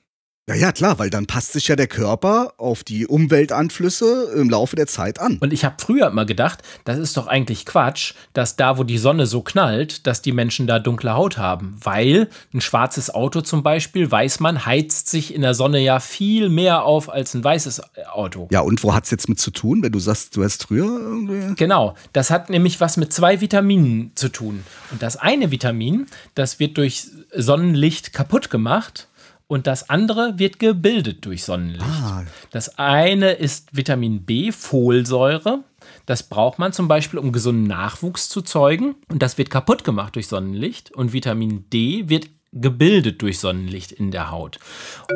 Ja, 0.49 0.55
ja, 0.55 0.71
klar, 0.71 1.01
weil 1.01 1.11
dann 1.11 1.27
passt 1.27 1.55
sich 1.55 1.67
ja 1.67 1.75
der 1.75 1.89
Körper 1.89 2.53
auf 2.57 2.85
die 2.85 3.09
Umweltanflüsse 3.09 4.33
im 4.37 4.49
Laufe 4.49 4.77
der 4.77 4.87
Zeit 4.87 5.19
an. 5.19 5.39
Und 5.41 5.53
ich 5.53 5.65
habe 5.65 5.75
früher 5.81 6.07
immer 6.07 6.25
gedacht, 6.25 6.63
das 6.85 6.99
ist 6.99 7.17
doch 7.17 7.27
eigentlich 7.27 7.67
Quatsch, 7.67 8.15
dass 8.33 8.55
da, 8.55 8.79
wo 8.79 8.85
die 8.85 8.99
Sonne 8.99 9.27
so 9.27 9.43
knallt, 9.43 10.07
dass 10.07 10.23
die 10.23 10.31
Menschen 10.31 10.69
da 10.69 10.79
dunkle 10.79 11.15
Haut 11.15 11.37
haben. 11.37 11.77
Weil 11.83 12.29
ein 12.55 12.61
schwarzes 12.61 13.13
Auto 13.13 13.41
zum 13.41 13.65
Beispiel, 13.65 14.09
weiß 14.09 14.39
man, 14.39 14.65
heizt 14.65 15.09
sich 15.09 15.35
in 15.35 15.43
der 15.43 15.55
Sonne 15.55 15.81
ja 15.81 15.99
viel 15.99 16.49
mehr 16.49 16.85
auf 16.85 17.11
als 17.11 17.35
ein 17.35 17.43
weißes 17.43 17.83
Auto. 18.13 18.47
Ja, 18.53 18.61
und 18.61 18.85
wo 18.85 18.95
hat's 18.95 19.11
jetzt 19.11 19.29
mit 19.29 19.41
zu 19.41 19.51
tun, 19.51 19.83
wenn 19.83 19.91
du 19.91 19.99
sagst, 19.99 20.37
du 20.37 20.45
hast 20.45 20.63
früher 20.63 20.87
irgendwie. 20.87 21.57
Genau, 21.57 21.97
das 22.13 22.31
hat 22.31 22.51
nämlich 22.51 22.81
was 22.81 22.97
mit 22.97 23.13
zwei 23.13 23.41
Vitaminen 23.41 24.13
zu 24.15 24.29
tun. 24.29 24.63
Und 24.93 25.03
das 25.03 25.17
eine 25.17 25.51
Vitamin, 25.51 26.07
das 26.37 26.61
wird 26.61 26.79
durch 26.79 27.09
Sonnenlicht 27.35 28.13
kaputt 28.13 28.49
gemacht 28.49 29.09
und 29.49 29.67
das 29.67 29.91
andere 29.91 30.39
wird 30.39 30.59
gebildet 30.59 31.25
durch 31.25 31.45
Sonnenlicht. 31.45 31.85
Ah. 31.85 32.25
Das 32.51 32.79
eine 32.79 33.33
ist 33.33 33.77
Vitamin 33.77 34.25
B, 34.25 34.51
Folsäure. 34.51 35.63
Das 36.05 36.25
braucht 36.25 36.59
man 36.59 36.73
zum 36.73 36.89
Beispiel, 36.89 37.19
um 37.19 37.33
gesunden 37.33 37.65
Nachwuchs 37.65 38.29
zu 38.29 38.43
zeugen. 38.43 38.97
Und 39.09 39.23
das 39.23 39.39
wird 39.39 39.51
kaputt 39.51 39.85
gemacht 39.85 40.17
durch 40.17 40.27
Sonnenlicht. 40.27 40.93
Und 40.93 41.13
Vitamin 41.13 41.65
D 41.71 42.09
wird 42.09 42.29
gebildet 42.53 43.23
durch 43.23 43.39
Sonnenlicht 43.39 43.93
in 43.93 44.11
der 44.11 44.31
Haut. 44.31 44.59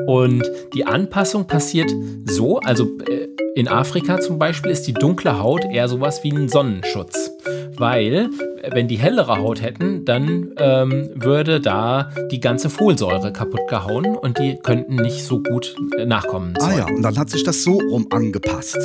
Und 0.06 0.44
die 0.74 0.86
Anpassung 0.86 1.46
passiert 1.46 1.90
so, 2.24 2.58
also 2.60 2.84
äh, 3.06 3.28
in 3.54 3.68
Afrika 3.68 4.20
zum 4.20 4.38
Beispiel 4.38 4.70
ist 4.70 4.86
die 4.86 4.92
dunkle 4.92 5.38
Haut 5.38 5.64
eher 5.64 5.88
sowas 5.88 6.22
wie 6.22 6.32
ein 6.32 6.48
Sonnenschutz. 6.48 7.30
Weil, 7.76 8.30
äh, 8.62 8.70
wenn 8.72 8.88
die 8.88 8.98
hellere 8.98 9.38
Haut 9.38 9.62
hätten, 9.62 10.04
dann 10.04 10.52
ähm, 10.56 11.10
würde 11.14 11.60
da 11.60 12.10
die 12.30 12.40
ganze 12.40 12.70
Folsäure 12.70 13.32
kaputt 13.32 13.68
gehauen 13.68 14.16
und 14.16 14.38
die 14.38 14.58
könnten 14.62 14.96
nicht 14.96 15.24
so 15.24 15.42
gut 15.42 15.74
äh, 15.96 16.06
nachkommen. 16.06 16.54
Ah 16.60 16.76
ja, 16.76 16.86
und 16.86 17.02
dann 17.02 17.18
hat 17.18 17.30
sich 17.30 17.42
das 17.42 17.62
so 17.62 17.78
rum 17.78 18.06
angepasst. 18.10 18.78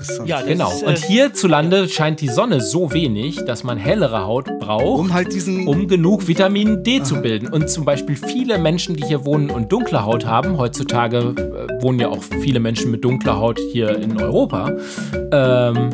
Interessant. 0.00 0.28
Ja, 0.28 0.40
Genau. 0.42 0.70
Ist, 0.70 0.82
äh, 0.82 0.86
Und 0.86 0.98
hierzulande 0.98 1.88
scheint 1.88 2.20
die 2.20 2.28
Sonne 2.28 2.60
so 2.60 2.92
wenig, 2.92 3.44
dass 3.44 3.64
man 3.64 3.78
hellere 3.78 4.26
Haut 4.26 4.46
braucht, 4.58 5.00
Um 5.00 5.12
halt 5.12 5.32
diesen. 5.32 5.66
um 5.68 5.88
genug 5.88 6.26
Vitamin 6.28 6.82
D 6.82 7.02
zu 7.02 7.20
bilden. 7.20 7.48
Und 7.48 7.68
zum 7.70 7.84
Beispiel 7.84 8.16
viele 8.16 8.58
Menschen, 8.58 8.96
die 8.96 9.04
hier 9.04 9.24
wohnen 9.24 9.50
und 9.50 9.70
dunkle 9.72 10.04
Haut 10.04 10.26
haben, 10.26 10.58
heutzutage 10.58 11.18
äh, 11.18 11.82
wohnen 11.82 12.00
ja 12.00 12.08
auch 12.08 12.22
viele 12.22 12.60
Menschen 12.60 12.90
mit 12.90 13.04
dunkler 13.04 13.38
Haut 13.38 13.58
hier 13.72 13.96
in 13.98 14.20
Europa, 14.20 14.72
ähm, 15.32 15.90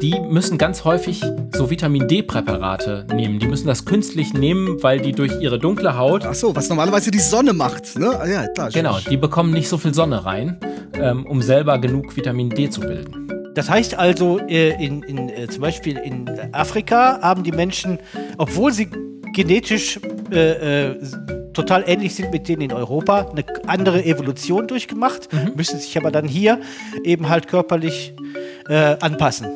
die 0.00 0.16
müssen 0.20 0.58
ganz 0.58 0.84
häufig 0.84 1.24
so 1.52 1.70
Vitamin 1.70 2.06
D-Präparate 2.06 3.06
nehmen. 3.12 3.40
Die 3.40 3.48
müssen 3.48 3.66
das 3.66 3.84
künstlich 3.84 4.32
nehmen, 4.32 4.80
weil 4.80 5.00
die 5.00 5.10
durch 5.10 5.32
ihre 5.40 5.58
dunkle 5.58 5.98
Haut. 5.98 6.24
Ach 6.24 6.34
so, 6.34 6.54
was 6.54 6.68
normalerweise 6.68 7.10
die 7.10 7.18
Sonne 7.18 7.52
macht, 7.52 7.98
ne? 7.98 8.10
Ah, 8.16 8.24
Ja, 8.26 8.46
klar. 8.46 8.70
Genau, 8.70 8.98
die 9.10 9.16
bekommen 9.16 9.52
nicht 9.52 9.68
so 9.68 9.76
viel 9.76 9.92
Sonne 9.94 10.24
rein, 10.24 10.58
ähm, 10.94 11.26
um 11.26 11.42
selber 11.42 11.78
genug 11.78 12.16
Vitamin 12.16 12.48
D 12.50 12.70
zu 12.70 12.80
bilden. 12.80 13.28
Das 13.58 13.68
heißt 13.68 13.98
also, 13.98 14.38
äh, 14.46 14.80
in, 14.80 15.02
in, 15.02 15.28
äh, 15.30 15.48
zum 15.48 15.62
Beispiel 15.62 15.98
in 15.98 16.30
Afrika 16.52 17.18
haben 17.22 17.42
die 17.42 17.50
Menschen, 17.50 17.98
obwohl 18.36 18.72
sie 18.72 18.88
genetisch 19.34 19.98
äh, 20.30 20.90
äh, 20.90 20.96
total 21.58 21.82
ähnlich 21.88 22.14
sind 22.14 22.30
mit 22.30 22.48
denen 22.48 22.62
in 22.62 22.72
Europa, 22.72 23.30
eine 23.30 23.44
andere 23.66 24.04
Evolution 24.04 24.68
durchgemacht, 24.68 25.28
müssen 25.56 25.80
sich 25.80 25.96
aber 25.96 26.12
dann 26.12 26.28
hier 26.28 26.60
eben 27.02 27.28
halt 27.28 27.48
körperlich 27.48 28.14
äh, 28.68 28.96
anpassen, 29.00 29.48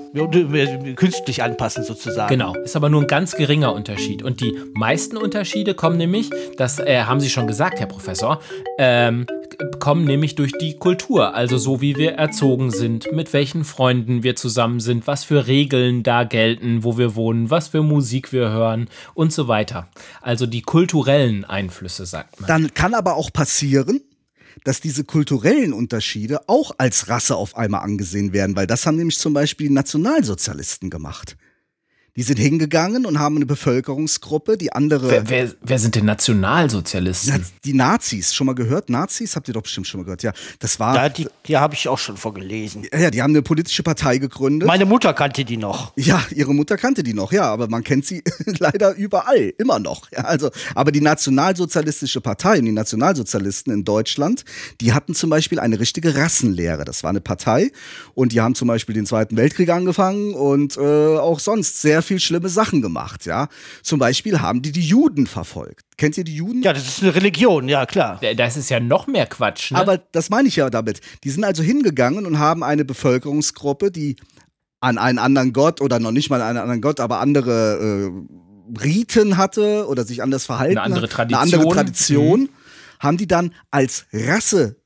künstlich 0.97 1.43
anpassen 1.45 1.85
sozusagen. 1.85 2.29
Genau, 2.29 2.55
ist 2.57 2.75
aber 2.75 2.89
nur 2.89 3.03
ein 3.03 3.07
ganz 3.07 3.37
geringer 3.37 3.73
Unterschied. 3.73 4.23
Und 4.23 4.41
die 4.41 4.53
meisten 4.75 5.17
Unterschiede 5.17 5.75
kommen 5.75 5.97
nämlich, 5.97 6.31
das 6.57 6.81
äh, 6.81 7.03
haben 7.05 7.21
Sie 7.21 7.31
schon 7.31 7.47
gesagt, 7.47 7.79
Herr 7.79 7.87
Professor, 7.87 8.41
ähm, 8.79 9.27
kommen 9.79 10.05
nämlich 10.05 10.35
durch 10.35 10.53
die 10.61 10.79
Kultur. 10.79 11.35
Also 11.35 11.59
so 11.59 11.81
wie 11.81 11.97
wir 11.97 12.13
erzogen 12.13 12.71
sind, 12.71 13.13
mit 13.13 13.33
welchen 13.33 13.65
Freunden 13.65 14.23
wir 14.23 14.37
zusammen 14.37 14.81
sind, 14.81 15.07
was 15.07 15.25
für 15.25 15.47
Regeln 15.47 16.03
da 16.03 16.25
gelten, 16.25 16.85
wo 16.85 16.99
wir 16.99 17.15
wohnen, 17.15 17.51
was 17.51 17.69
für 17.69 17.83
Musik 17.83 18.33
wir 18.33 18.51
hören 18.51 18.89
und 19.15 19.33
so 19.33 19.49
weiter. 19.49 19.89
Also 20.21 20.47
die 20.47 20.63
kulturellen 20.63 21.45
Einflüsse, 21.45 21.92
sagt 21.97 22.41
man. 22.41 22.49
Dann 22.49 22.75
kann 22.75 22.95
aber 22.95 23.17
auch 23.17 23.33
passieren, 23.33 24.01
dass 24.65 24.81
diese 24.81 25.05
kulturellen 25.05 25.73
Unterschiede 25.73 26.49
auch 26.49 26.73
als 26.79 27.09
Rasse 27.09 27.37
auf 27.37 27.57
einmal 27.57 27.83
angesehen 27.83 28.33
werden, 28.33 28.57
weil 28.57 28.67
das 28.67 28.87
haben 28.87 28.97
nämlich 28.97 29.19
zum 29.19 29.33
Beispiel 29.33 29.69
die 29.69 29.75
Nationalsozialisten 29.75 30.91
gemacht. 30.91 31.37
Die 32.17 32.23
sind 32.23 32.39
hingegangen 32.39 33.07
und 33.07 33.19
haben 33.19 33.37
eine 33.37 33.47
Bevölkerungsgruppe, 33.47 34.59
die 34.59 34.73
andere. 34.73 35.11
Wer, 35.11 35.29
wer, 35.31 35.55
wer 35.63 35.79
sind 35.79 35.95
denn 35.95 36.05
Nationalsozialisten? 36.05 37.33
Ja, 37.33 37.41
die 37.65 37.73
Nazis, 37.73 38.35
schon 38.35 38.47
mal 38.47 38.55
gehört? 38.55 38.91
Nazis? 38.91 39.35
Habt 39.35 39.49
ihr 39.49 39.55
doch 39.55 39.63
bestimmt 39.63 39.87
schon 39.87 40.01
mal 40.01 40.05
gehört. 40.05 40.23
Ja, 40.23 40.33
das 40.59 40.79
war. 40.79 40.95
Da, 40.95 41.09
die 41.09 41.27
die 41.47 41.57
habe 41.57 41.75
ich 41.75 41.89
auch 41.89 41.99
schon 41.99 42.17
vorgelesen. 42.17 42.87
ja, 42.93 43.11
die 43.11 43.23
haben 43.23 43.33
eine 43.33 43.43
politische 43.43 43.83
Partei 43.83 44.19
gegründet. 44.19 44.67
Meine 44.67 44.85
Mutter 44.85 45.13
kannte 45.13 45.45
die 45.45 45.57
noch. 45.57 45.93
Ja, 45.97 46.23
ihre 46.35 46.55
Mutter 46.55 46.77
kannte 46.77 47.03
die 47.03 47.15
noch, 47.15 47.33
ja, 47.33 47.45
aber 47.45 47.69
man 47.69 47.83
kennt 47.83 48.07
sie 48.07 48.23
leider 48.59 48.95
überall, 48.95 49.53
immer 49.59 49.79
noch. 49.79 50.11
Ja, 50.13 50.21
also, 50.25 50.51
aber 50.75 50.93
die 50.93 51.01
Nationalsozialistische 51.01 52.21
Partei 52.21 52.59
und 52.59 52.67
die 52.67 52.73
Nationalsozialisten 52.73 53.73
in 53.73 53.85
Deutschland, 53.85 54.45
die 54.81 54.93
hatten 54.93 55.15
zum 55.15 55.31
Beispiel 55.31 55.59
eine 55.59 55.81
richtige 55.81 56.15
Rassenlehre. 56.15 56.85
Das 56.85 57.03
war 57.03 57.11
eine 57.11 57.21
Partei 57.21 57.73
und 58.15 58.33
die 58.33 58.41
haben 58.41 58.55
zum 58.55 58.69
Beispiel 58.69 58.95
den 58.95 59.07
Zweiten 59.07 59.37
Weltkrieg 59.37 59.71
angefangen 59.71 60.35
und 60.35 60.77
äh, 60.77 60.81
auch 60.81 61.41
sonst 61.41 61.81
sehr 61.81 62.02
viel 62.03 62.21
schlimme 62.21 62.49
Sachen 62.49 62.83
gemacht. 62.83 63.27
Ja, 63.27 63.49
zum 63.83 63.99
Beispiel 63.99 64.41
haben 64.41 64.63
die 64.63 64.73
die 64.73 64.87
Juden 64.87 65.27
verfolgt. 65.27 65.85
Kennt 65.97 66.19
ihr 66.19 66.25
die 66.25 66.37
Juden? 66.37 66.63
Ja, 66.63 66.73
das 66.73 66.87
ist 66.87 67.03
eine 67.03 67.15
Religion, 67.15 67.69
ja 67.69 67.87
klar. 67.87 68.21
Das 68.37 68.57
ist 68.57 68.71
ja 68.71 68.81
noch 68.81 69.07
mehr 69.07 69.27
Quatsch, 69.27 69.73
ne? 69.73 69.79
Aber 69.79 69.99
das 69.99 70.31
meine 70.31 70.49
ich 70.49 70.57
ja 70.57 70.71
damit. 70.71 71.01
Die 71.25 71.31
sind 71.31 71.45
also 71.45 71.63
hingegangen 71.63 72.27
und 72.27 72.39
haben 72.39 72.63
eine 72.63 72.85
Bevölkerungsgruppe, 72.85 73.91
die 73.91 74.17
an 74.81 74.99
einen 74.99 75.19
anderen 75.19 75.53
Gott 75.53 75.81
oder 75.81 76.01
noch 76.01 76.11
nicht 76.11 76.29
mal 76.29 76.41
an 76.41 76.49
einen 76.49 76.59
anderen 76.59 76.81
Gott, 76.81 76.99
aber 76.99 77.21
andere 77.21 78.11
äh, 78.11 78.81
Riten 78.81 79.37
hatte 79.37 79.87
oder 79.87 80.05
sich 80.05 80.23
anders 80.23 80.45
verhalten 80.45 80.79
Eine 80.79 80.95
andere 80.95 81.09
hat, 81.09 81.21
eine 81.21 81.39
andere 81.39 81.69
Tradition. 81.69 82.47
Tradition, 82.47 82.49
haben 83.01 83.17
die 83.17 83.27
dann 83.27 83.55
als 83.71 84.07
Rasse 84.13 84.77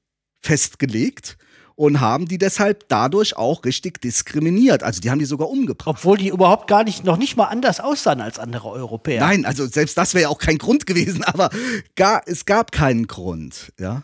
festgelegt 0.40 1.36
und 1.76 2.00
haben 2.00 2.26
die 2.26 2.38
deshalb 2.38 2.88
dadurch 2.88 3.36
auch 3.36 3.64
richtig 3.64 4.00
diskriminiert. 4.00 4.82
Also 4.82 5.00
die 5.00 5.10
haben 5.10 5.18
die 5.18 5.26
sogar 5.26 5.48
umgebracht. 5.48 5.98
Obwohl 5.98 6.16
die 6.16 6.28
überhaupt 6.28 6.68
gar 6.68 6.84
nicht, 6.84 7.04
noch 7.04 7.18
nicht 7.18 7.36
mal 7.36 7.44
anders 7.44 7.80
aussahen 7.80 8.20
als 8.20 8.38
andere 8.38 8.70
Europäer. 8.70 9.20
Nein, 9.20 9.44
also 9.44 9.66
selbst 9.66 9.96
das 9.96 10.14
wäre 10.14 10.22
ja 10.22 10.28
auch 10.30 10.38
kein 10.38 10.58
Grund 10.58 10.86
gewesen, 10.86 11.22
aber 11.24 11.50
gar, 11.94 12.22
es 12.26 12.46
gab 12.46 12.72
keinen 12.72 13.06
Grund, 13.06 13.72
ja. 13.78 14.02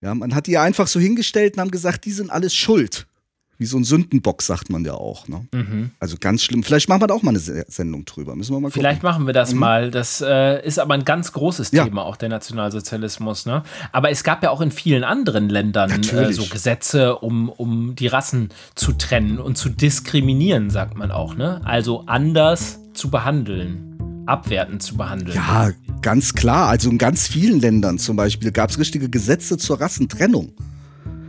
Ja, 0.00 0.14
man 0.14 0.34
hat 0.34 0.48
die 0.48 0.58
einfach 0.58 0.86
so 0.86 1.00
hingestellt 1.00 1.54
und 1.54 1.60
haben 1.60 1.70
gesagt, 1.70 2.04
die 2.04 2.12
sind 2.12 2.28
alles 2.28 2.54
schuld. 2.54 3.06
Wie 3.56 3.66
so 3.66 3.76
ein 3.76 3.84
Sündenbock, 3.84 4.42
sagt 4.42 4.68
man 4.70 4.84
ja 4.84 4.94
auch. 4.94 5.28
Ne? 5.28 5.46
Mhm. 5.54 5.90
Also 6.00 6.16
ganz 6.18 6.42
schlimm. 6.42 6.64
Vielleicht 6.64 6.88
machen 6.88 7.02
wir 7.02 7.06
da 7.06 7.14
auch 7.14 7.22
mal 7.22 7.30
eine 7.30 7.38
Se- 7.38 7.64
Sendung 7.68 8.04
drüber. 8.04 8.34
Müssen 8.34 8.52
wir 8.52 8.60
mal 8.60 8.68
gucken. 8.68 8.80
Vielleicht 8.80 9.02
machen 9.04 9.26
wir 9.26 9.32
das 9.32 9.54
mal. 9.54 9.90
Das 9.92 10.20
äh, 10.20 10.64
ist 10.66 10.78
aber 10.80 10.94
ein 10.94 11.04
ganz 11.04 11.32
großes 11.32 11.70
Ja. 11.70 11.84
Thema, 11.84 12.02
auch 12.04 12.16
der 12.16 12.28
Nationalsozialismus. 12.30 13.46
Ne? 13.46 13.62
Aber 13.92 14.10
es 14.10 14.24
gab 14.24 14.42
ja 14.42 14.50
auch 14.50 14.60
in 14.60 14.70
vielen 14.72 15.04
anderen 15.04 15.48
Ländern 15.48 15.90
äh, 16.02 16.32
so 16.32 16.44
Gesetze, 16.46 17.16
um, 17.18 17.48
um 17.48 17.94
die 17.94 18.08
Rassen 18.08 18.48
zu 18.74 18.92
trennen 18.92 19.38
und 19.38 19.56
zu 19.56 19.68
diskriminieren, 19.68 20.70
sagt 20.70 20.96
man 20.96 21.10
auch. 21.10 21.36
Ne? 21.36 21.60
Also 21.64 22.04
anders 22.06 22.80
zu 22.92 23.10
behandeln, 23.10 24.22
abwertend 24.26 24.82
zu 24.82 24.96
behandeln. 24.96 25.36
Ja, 25.36 25.70
ganz 26.02 26.34
klar. 26.34 26.68
Also 26.68 26.90
in 26.90 26.98
ganz 26.98 27.28
vielen 27.28 27.60
Ländern 27.60 27.98
zum 27.98 28.16
Beispiel 28.16 28.50
gab 28.52 28.70
es 28.70 28.78
richtige 28.78 29.08
Gesetze 29.08 29.58
zur 29.58 29.80
Rassentrennung. 29.80 30.52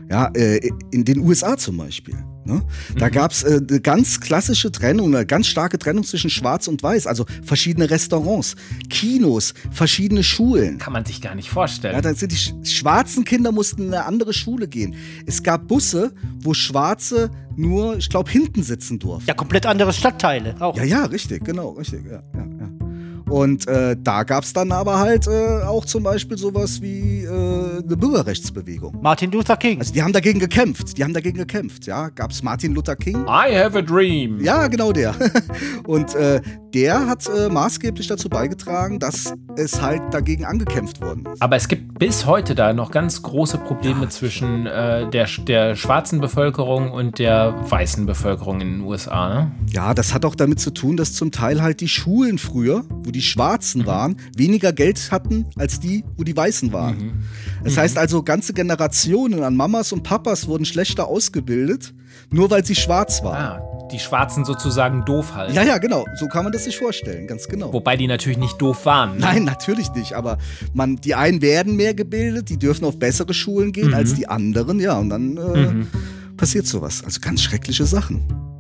Ja, 0.10 0.32
äh, 0.36 0.70
in 0.92 1.04
den 1.04 1.20
USA 1.20 1.58
zum 1.58 1.78
Beispiel. 1.78 2.16
Ne? 2.46 2.62
Da 2.98 3.10
gab 3.10 3.32
es 3.32 3.44
äh, 3.44 3.60
eine 3.68 3.82
ganz 3.82 4.20
klassische 4.20 4.72
Trennung, 4.72 5.16
eine 5.16 5.26
ganz 5.26 5.48
starke 5.48 5.80
Trennung 5.80 6.04
zwischen 6.04 6.30
Schwarz 6.30 6.68
und 6.68 6.84
Weiß. 6.84 7.08
Also 7.08 7.26
verschiedene 7.44 7.90
Restaurants, 7.90 8.56
Kinos, 8.90 9.56
verschiedene 9.72 10.24
Schulen. 10.24 10.78
Kann 10.78 10.94
man 10.94 11.06
sich 11.06 11.22
gar 11.22 11.34
nicht 11.34 11.50
vorstellen. 11.50 11.96
Ja, 11.96 12.02
dann 12.02 12.14
sind 12.14 12.32
die 12.32 12.38
sch 12.38 12.54
schwarzen 12.64 13.26
Kinder 13.26 13.52
mussten 13.52 13.84
in 13.84 13.94
eine 13.94 14.06
andere 14.06 14.32
Schule 14.32 14.68
gehen. 14.68 14.96
Es 15.26 15.42
gab 15.42 15.68
Busse, 15.68 16.14
wo 16.40 16.54
Schwarze 16.54 17.32
nur, 17.56 17.98
ich 17.98 18.10
glaube, 18.10 18.30
hinten 18.30 18.62
sitzen 18.62 19.00
durften. 19.00 19.28
Ja, 19.28 19.34
komplett 19.34 19.66
andere 19.66 19.92
Stadtteile. 19.92 20.56
Auch. 20.60 20.78
Ja, 20.78 20.84
ja, 20.84 21.06
richtig, 21.06 21.44
genau, 21.44 21.70
richtig, 21.72 22.06
ja, 22.06 22.22
ja, 22.34 22.46
ja. 22.46 22.55
Und 23.30 23.68
äh, 23.68 23.96
da 24.00 24.24
gab 24.24 24.44
es 24.44 24.54
dann 24.54 24.72
aber 24.72 25.00
halt 25.00 25.28
äh, 25.28 25.64
auch 25.64 25.86
zum 25.86 26.04
Beispiel 26.04 26.38
sowas 26.38 26.82
wie 26.82 27.24
äh, 27.24 27.28
eine 27.28 27.98
Bürgerrechtsbewegung. 27.98 28.98
Martin 29.02 29.32
Luther 29.32 29.58
King. 29.58 29.80
Also 29.80 29.94
die 29.94 30.04
haben 30.04 30.14
dagegen 30.14 30.40
gekämpft, 30.40 30.98
die 30.98 31.04
haben 31.04 31.14
dagegen 31.14 31.38
gekämpft, 31.38 31.88
ja. 31.88 32.10
Gab 32.10 32.32
es 32.32 32.44
Martin 32.44 32.74
Luther 32.74 32.96
King? 32.96 33.26
I 33.28 33.56
have 33.56 33.78
a 33.78 33.82
dream. 33.82 34.40
Ja, 34.42 34.68
genau 34.68 34.92
der. 34.92 35.16
Und 35.88 36.14
äh, 36.16 36.42
der 36.74 37.08
hat 37.08 37.28
äh, 37.28 37.50
maßgeblich 37.50 38.08
dazu 38.08 38.30
beigetragen, 38.30 39.00
dass 39.00 39.34
es 39.56 39.82
halt 39.82 40.02
dagegen 40.12 40.46
angekämpft 40.46 41.02
worden 41.02 41.26
ist. 41.32 41.42
Aber 41.42 41.56
es 41.56 41.68
gibt 41.68 41.98
bis 41.98 42.26
heute 42.26 42.54
da 42.54 42.74
noch 42.74 42.92
ganz 42.92 43.22
große 43.22 43.58
Probleme 43.60 44.10
zwischen 44.10 44.66
äh, 44.66 45.10
der, 45.10 45.28
der 45.48 45.76
schwarzen 45.76 46.20
Bevölkerung 46.20 46.92
und 46.92 47.18
der 47.18 47.56
weißen 47.70 48.06
Bevölkerung 48.06 48.62
in 48.62 48.72
den 48.74 48.82
USA. 48.82 49.34
Ne? 49.34 49.52
Ja, 49.72 49.94
das 49.94 50.14
hat 50.14 50.26
auch 50.26 50.36
damit 50.36 50.60
zu 50.60 50.72
tun, 50.72 50.98
dass 50.98 51.14
zum 51.14 51.32
Teil 51.32 51.62
halt 51.62 51.80
die 51.80 51.88
Schulen 51.88 52.38
früher, 52.38 52.84
wo 53.04 53.12
die 53.16 53.22
Schwarzen 53.22 53.86
waren, 53.86 54.18
weniger 54.36 54.74
Geld 54.74 55.10
hatten 55.10 55.46
als 55.56 55.80
die, 55.80 56.04
wo 56.18 56.24
die 56.24 56.36
Weißen 56.36 56.74
waren. 56.74 57.24
Das 57.64 57.78
heißt 57.78 57.98
also, 57.98 58.24
ganze 58.24 58.54
Generationen 58.54 59.42
an 59.42 59.56
Mamas 59.56 59.94
und 59.94 60.04
Papas 60.04 60.48
wurden 60.48 60.66
schlechter 60.66 61.08
ausgebildet, 61.08 61.94
nur 62.30 62.52
weil 62.52 62.66
sie 62.66 62.76
schwarz 62.76 63.24
waren. 63.24 63.62
Ah, 63.62 63.88
die 63.90 64.00
Schwarzen 64.00 64.44
sozusagen 64.44 65.06
doof 65.06 65.34
halt. 65.34 65.54
Ja, 65.54 65.64
ja, 65.64 65.78
genau. 65.78 66.06
So 66.16 66.28
kann 66.28 66.44
man 66.44 66.52
das 66.52 66.66
sich 66.66 66.78
vorstellen, 66.78 67.26
ganz 67.26 67.48
genau. 67.48 67.72
Wobei 67.72 67.96
die 67.96 68.08
natürlich 68.08 68.38
nicht 68.38 68.62
doof 68.62 68.86
waren. 68.86 69.14
Ne? 69.14 69.22
Nein, 69.22 69.44
natürlich 69.46 69.94
nicht. 69.94 70.14
Aber 70.14 70.38
man, 70.74 70.98
die 70.98 71.16
einen 71.16 71.42
werden 71.42 71.78
mehr 71.78 71.94
gebildet, 71.94 72.50
die 72.50 72.58
dürfen 72.58 72.84
auf 72.84 73.00
bessere 73.00 73.34
Schulen 73.34 73.72
gehen 73.72 73.94
als 73.94 74.14
die 74.14 74.28
anderen, 74.28 74.82
ja. 74.82 74.98
Und 75.00 75.10
dann 75.10 75.38
äh, 75.38 76.36
passiert 76.36 76.68
sowas. 76.68 77.02
Also 77.06 77.22
ganz 77.22 77.42
schreckliche 77.42 77.86
Sachen. 77.86 78.55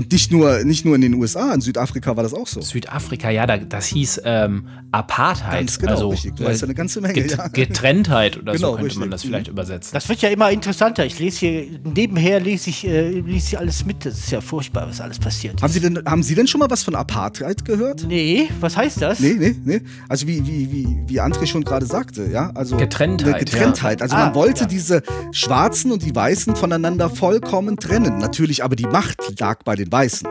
Ja. 0.00 0.04
Und 0.04 0.12
nicht 0.12 0.32
nur, 0.32 0.64
nicht 0.64 0.84
nur 0.84 0.94
in 0.94 1.00
den 1.02 1.14
USA, 1.14 1.52
in 1.52 1.60
Südafrika 1.60 2.16
war 2.16 2.22
das 2.22 2.34
auch 2.34 2.46
so. 2.46 2.60
Südafrika, 2.60 3.30
ja, 3.30 3.46
da, 3.46 3.58
das 3.58 3.86
hieß 3.86 4.22
ähm, 4.24 4.66
Apartheid. 4.92 5.52
Ganz 5.60 5.78
genau, 5.78 5.92
also, 5.92 6.08
richtig. 6.08 6.36
Du 6.36 6.44
äh, 6.44 6.46
weißt 6.46 6.62
ja 6.62 6.66
eine 6.66 6.74
ganze 6.74 7.00
Menge, 7.00 7.14
Get 7.14 7.36
ja. 7.36 7.48
Getrenntheit 7.48 8.36
oder 8.38 8.52
Genau, 8.52 8.72
so 8.72 8.76
könnte 8.78 8.98
man 8.98 9.08
richtig. 9.08 9.10
das 9.10 9.22
vielleicht 9.22 9.48
übersetzen. 9.48 9.90
Das 9.92 10.08
wird 10.08 10.22
ja 10.22 10.28
immer 10.30 10.50
interessanter. 10.50 11.04
Ich 11.06 11.18
lese 11.18 11.38
hier, 11.38 11.66
nebenher 11.84 12.40
lese 12.40 12.70
ich, 12.70 12.86
äh, 12.86 13.10
lese 13.20 13.48
ich 13.48 13.58
alles 13.58 13.84
mit. 13.84 14.04
Das 14.04 14.18
ist 14.18 14.30
ja 14.30 14.40
furchtbar, 14.40 14.88
was 14.88 15.00
alles 15.00 15.18
passiert. 15.18 15.62
Haben 15.62 15.72
Sie, 15.72 15.80
denn, 15.80 16.02
haben 16.06 16.22
Sie 16.22 16.34
denn 16.34 16.46
schon 16.46 16.58
mal 16.58 16.70
was 16.70 16.82
von 16.82 16.94
Apartheid 16.94 17.64
gehört? 17.64 18.04
Nee, 18.08 18.48
was 18.60 18.76
heißt 18.76 19.02
das? 19.02 19.20
Nee, 19.20 19.34
nee, 19.38 19.54
nee. 19.64 19.80
Also 20.08 20.26
wie, 20.26 20.46
wie, 20.46 20.70
wie, 20.72 20.98
wie 21.06 21.20
André 21.20 21.46
schon 21.46 21.62
gerade 21.64 21.86
sagte, 21.86 22.28
ja. 22.30 22.50
Also 22.54 22.76
Getrenntheit, 22.76 23.34
eine 23.34 23.44
Getrenntheit. 23.44 24.02
Also 24.02 24.16
Ah, 24.16 24.26
man 24.26 24.34
wollte 24.34 24.62
ja. 24.62 24.66
diese 24.66 25.02
Schwarzen 25.32 25.92
und 25.92 26.02
die 26.02 26.14
Weißen 26.14 26.56
voneinander 26.56 27.10
vollkommen 27.10 27.76
trennen. 27.76 28.18
Natürlich, 28.18 28.64
aber 28.64 28.76
die 28.76 28.86
Macht 28.86 29.38
lag 29.38 29.62
bei 29.64 29.76
den 29.76 29.89
Weißen. 29.90 30.28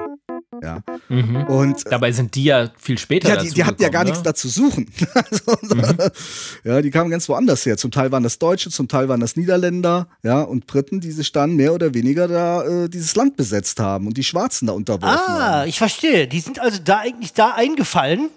Ja. 0.62 0.82
Und 1.48 1.86
äh, 1.86 1.90
Dabei 1.90 2.12
sind 2.12 2.36
die 2.36 2.44
ja 2.46 2.70
viel 2.78 2.98
später 2.98 3.30
ja, 3.30 3.36
die, 3.38 3.44
dazu 3.46 3.56
die 3.56 3.64
hatten 3.64 3.82
ja 3.82 3.90
gar 3.90 4.04
gekommen, 4.04 4.08
nichts 4.12 4.20
ne? 4.20 4.24
dazu 4.24 4.50
suchen. 4.50 4.92
also, 5.14 6.10
Ja, 6.64 6.82
die 6.82 6.90
kamen 6.90 7.10
ganz 7.10 7.30
woanders 7.30 7.66
her. 7.66 7.78
Zum 7.78 7.92
Teil 7.92 8.12
waren 8.12 8.24
das 8.24 8.40
Deutsche, 8.40 8.70
zum 8.70 8.88
Teil 8.88 9.08
waren 9.08 9.20
das 9.22 9.36
Niederländer, 9.38 10.08
ja, 10.24 10.42
und 10.42 10.68
Briten, 10.68 11.00
die 11.00 11.12
sich 11.12 11.32
dann 11.32 11.56
mehr 11.56 11.74
oder 11.74 11.94
weniger 11.94 12.28
da 12.28 12.64
äh, 12.66 12.90
dieses 12.90 13.16
Land 13.16 13.38
besetzt 13.38 13.80
haben 13.80 14.08
und 14.08 14.18
die 14.18 14.24
Schwarzen 14.24 14.68
da 14.68 14.74
unterworfen 14.74 15.18
Ah, 15.18 15.60
haben. 15.62 15.70
ich 15.70 15.78
verstehe. 15.78 16.28
Die 16.28 16.40
sind 16.42 16.60
also 16.60 16.80
da 16.84 17.00
eigentlich 17.00 17.34
da 17.34 17.54
eingefallen 17.56 18.30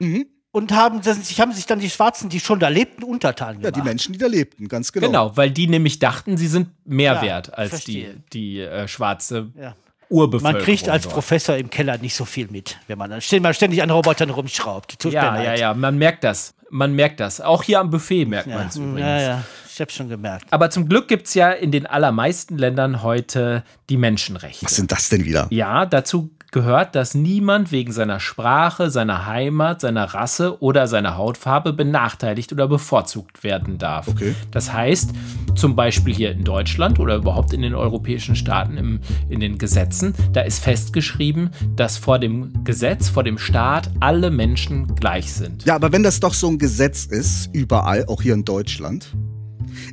Mhm. 0.00 0.26
und 0.52 0.70
haben, 0.70 1.00
das, 1.02 1.26
sich, 1.26 1.40
haben 1.40 1.52
sich 1.52 1.66
dann 1.66 1.80
die 1.80 1.90
Schwarzen, 1.90 2.28
die 2.28 2.38
schon 2.38 2.60
da 2.60 2.68
lebten, 2.68 3.02
untertan 3.02 3.56
Ja, 3.56 3.62
gemacht. 3.70 3.76
die 3.76 3.82
Menschen, 3.82 4.12
die 4.12 4.18
da 4.20 4.28
lebten, 4.28 4.68
ganz 4.68 4.92
genau. 4.92 5.06
Genau, 5.08 5.36
weil 5.36 5.50
die 5.50 5.66
nämlich 5.66 5.98
dachten, 5.98 6.36
sie 6.36 6.46
sind 6.46 6.68
mehr 6.84 7.14
Ja, 7.14 7.22
wert 7.22 7.54
als 7.58 7.82
die, 7.84 8.06
die 8.32 8.60
äh, 8.60 8.86
schwarze 8.86 9.50
Ja. 9.60 9.74
Urbevölkerung. 10.10 10.52
Man 10.58 10.62
kriegt 10.64 10.88
als 10.88 11.04
dort. 11.04 11.14
Professor 11.14 11.56
im 11.56 11.70
Keller 11.70 11.98
nicht 11.98 12.14
so 12.14 12.24
viel 12.24 12.48
mit, 12.50 12.78
wenn 12.86 12.98
man 12.98 13.10
dann 13.10 13.20
ständig, 13.20 13.42
mal 13.42 13.54
ständig 13.54 13.82
an 13.82 13.90
Robotern 13.90 14.30
rumschraubt. 14.30 14.98
Tut 14.98 15.12
Ja, 15.12 15.40
ja, 15.42 15.54
ja, 15.54 15.74
man 15.74 15.98
merkt 15.98 16.24
das. 16.24 16.54
Man 16.70 16.94
merkt 16.94 17.20
das. 17.20 17.40
Auch 17.40 17.62
hier 17.62 17.80
am 17.80 17.90
Buffet 17.90 18.26
merkt 18.26 18.46
Ja, 18.48 18.56
man 18.58 18.66
es 18.68 18.76
übrigens. 18.76 19.00
ja, 19.00 19.20
ja. 19.20 19.44
Ich 19.72 19.80
hab's 19.80 19.94
schon 19.94 20.08
gemerkt. 20.08 20.46
Aber 20.50 20.70
zum 20.70 20.88
Glück 20.88 21.06
gibt 21.08 21.28
es 21.28 21.34
ja 21.34 21.50
in 21.52 21.70
den 21.70 21.86
allermeisten 21.86 22.58
Ländern 22.58 23.02
heute 23.02 23.62
die 23.88 23.96
Menschenrechte. 23.96 24.64
Was 24.66 24.74
sind 24.74 24.90
das 24.90 25.08
denn 25.08 25.24
wieder? 25.24 25.46
Ja, 25.50 25.86
dazu 25.86 26.30
gehört, 26.52 26.94
dass 26.94 27.14
niemand 27.14 27.72
wegen 27.72 27.92
seiner 27.92 28.20
Sprache, 28.20 28.90
seiner 28.90 29.26
Heimat, 29.26 29.80
seiner 29.80 30.04
Rasse 30.04 30.62
oder 30.62 30.86
seiner 30.86 31.16
Hautfarbe 31.16 31.72
benachteiligt 31.72 32.52
oder 32.52 32.68
bevorzugt 32.68 33.44
werden 33.44 33.78
darf. 33.78 34.08
Okay. 34.08 34.34
Das 34.50 34.72
heißt, 34.72 35.10
zum 35.54 35.76
Beispiel 35.76 36.14
hier 36.14 36.32
in 36.32 36.44
Deutschland 36.44 36.98
oder 36.98 37.16
überhaupt 37.16 37.52
in 37.52 37.62
den 37.62 37.74
europäischen 37.74 38.36
Staaten 38.36 38.76
im, 38.76 39.00
in 39.28 39.40
den 39.40 39.58
Gesetzen, 39.58 40.14
da 40.32 40.42
ist 40.42 40.62
festgeschrieben, 40.62 41.50
dass 41.76 41.98
vor 41.98 42.18
dem 42.18 42.64
Gesetz, 42.64 43.08
vor 43.08 43.24
dem 43.24 43.38
Staat 43.38 43.90
alle 44.00 44.30
Menschen 44.30 44.94
gleich 44.94 45.32
sind. 45.32 45.64
Ja, 45.64 45.74
aber 45.74 45.92
wenn 45.92 46.02
das 46.02 46.20
doch 46.20 46.34
so 46.34 46.48
ein 46.48 46.58
Gesetz 46.58 47.04
ist, 47.06 47.50
überall, 47.52 48.06
auch 48.06 48.22
hier 48.22 48.34
in 48.34 48.44
Deutschland, 48.44 49.14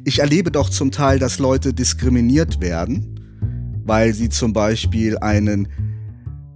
ich 0.04 0.20
erlebe 0.20 0.52
doch 0.52 0.70
zum 0.70 0.92
Teil, 0.92 1.20
dass 1.20 1.40
Leute 1.40 1.74
diskriminiert 1.74 2.62
werden, 2.62 3.20
weil 3.86 4.14
sie 4.14 4.30
zum 4.30 4.54
Beispiel 4.54 5.18
einen 5.18 5.68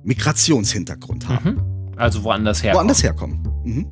Migrationshintergrund 0.03 1.27
haben, 1.27 1.61
Also 1.97 2.23
woanders 2.23 2.63
herkommen. 2.63 2.77
woanders 2.79 3.03
herkommen. 3.03 3.47
Mhm. 3.63 3.87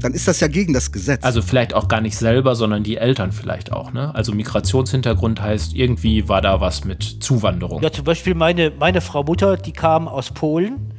Dann 0.00 0.12
ist 0.12 0.26
das 0.26 0.40
ja 0.40 0.48
gegen 0.48 0.72
das 0.74 0.90
Gesetz. 0.92 1.22
Also 1.24 1.40
vielleicht 1.40 1.72
auch 1.72 1.86
gar 1.88 2.00
nicht 2.00 2.16
selber, 2.16 2.56
sondern 2.56 2.82
die 2.82 2.96
Eltern 2.96 3.30
vielleicht 3.32 3.72
auch. 3.72 3.92
Ne? 3.92 4.14
Also 4.14 4.32
Migrationshintergrund 4.34 5.40
heißt, 5.40 5.74
irgendwie 5.74 6.28
war 6.28 6.42
da 6.42 6.60
was 6.60 6.84
mit 6.84 7.02
Zuwanderung. 7.02 7.80
Ja, 7.82 7.92
zum 7.92 8.04
Beispiel 8.04 8.34
meine, 8.34 8.72
meine 8.78 9.00
Frau 9.00 9.22
Mutter, 9.22 9.56
die 9.56 9.72
kam 9.72 10.08
aus 10.08 10.30
Polen. 10.32 10.92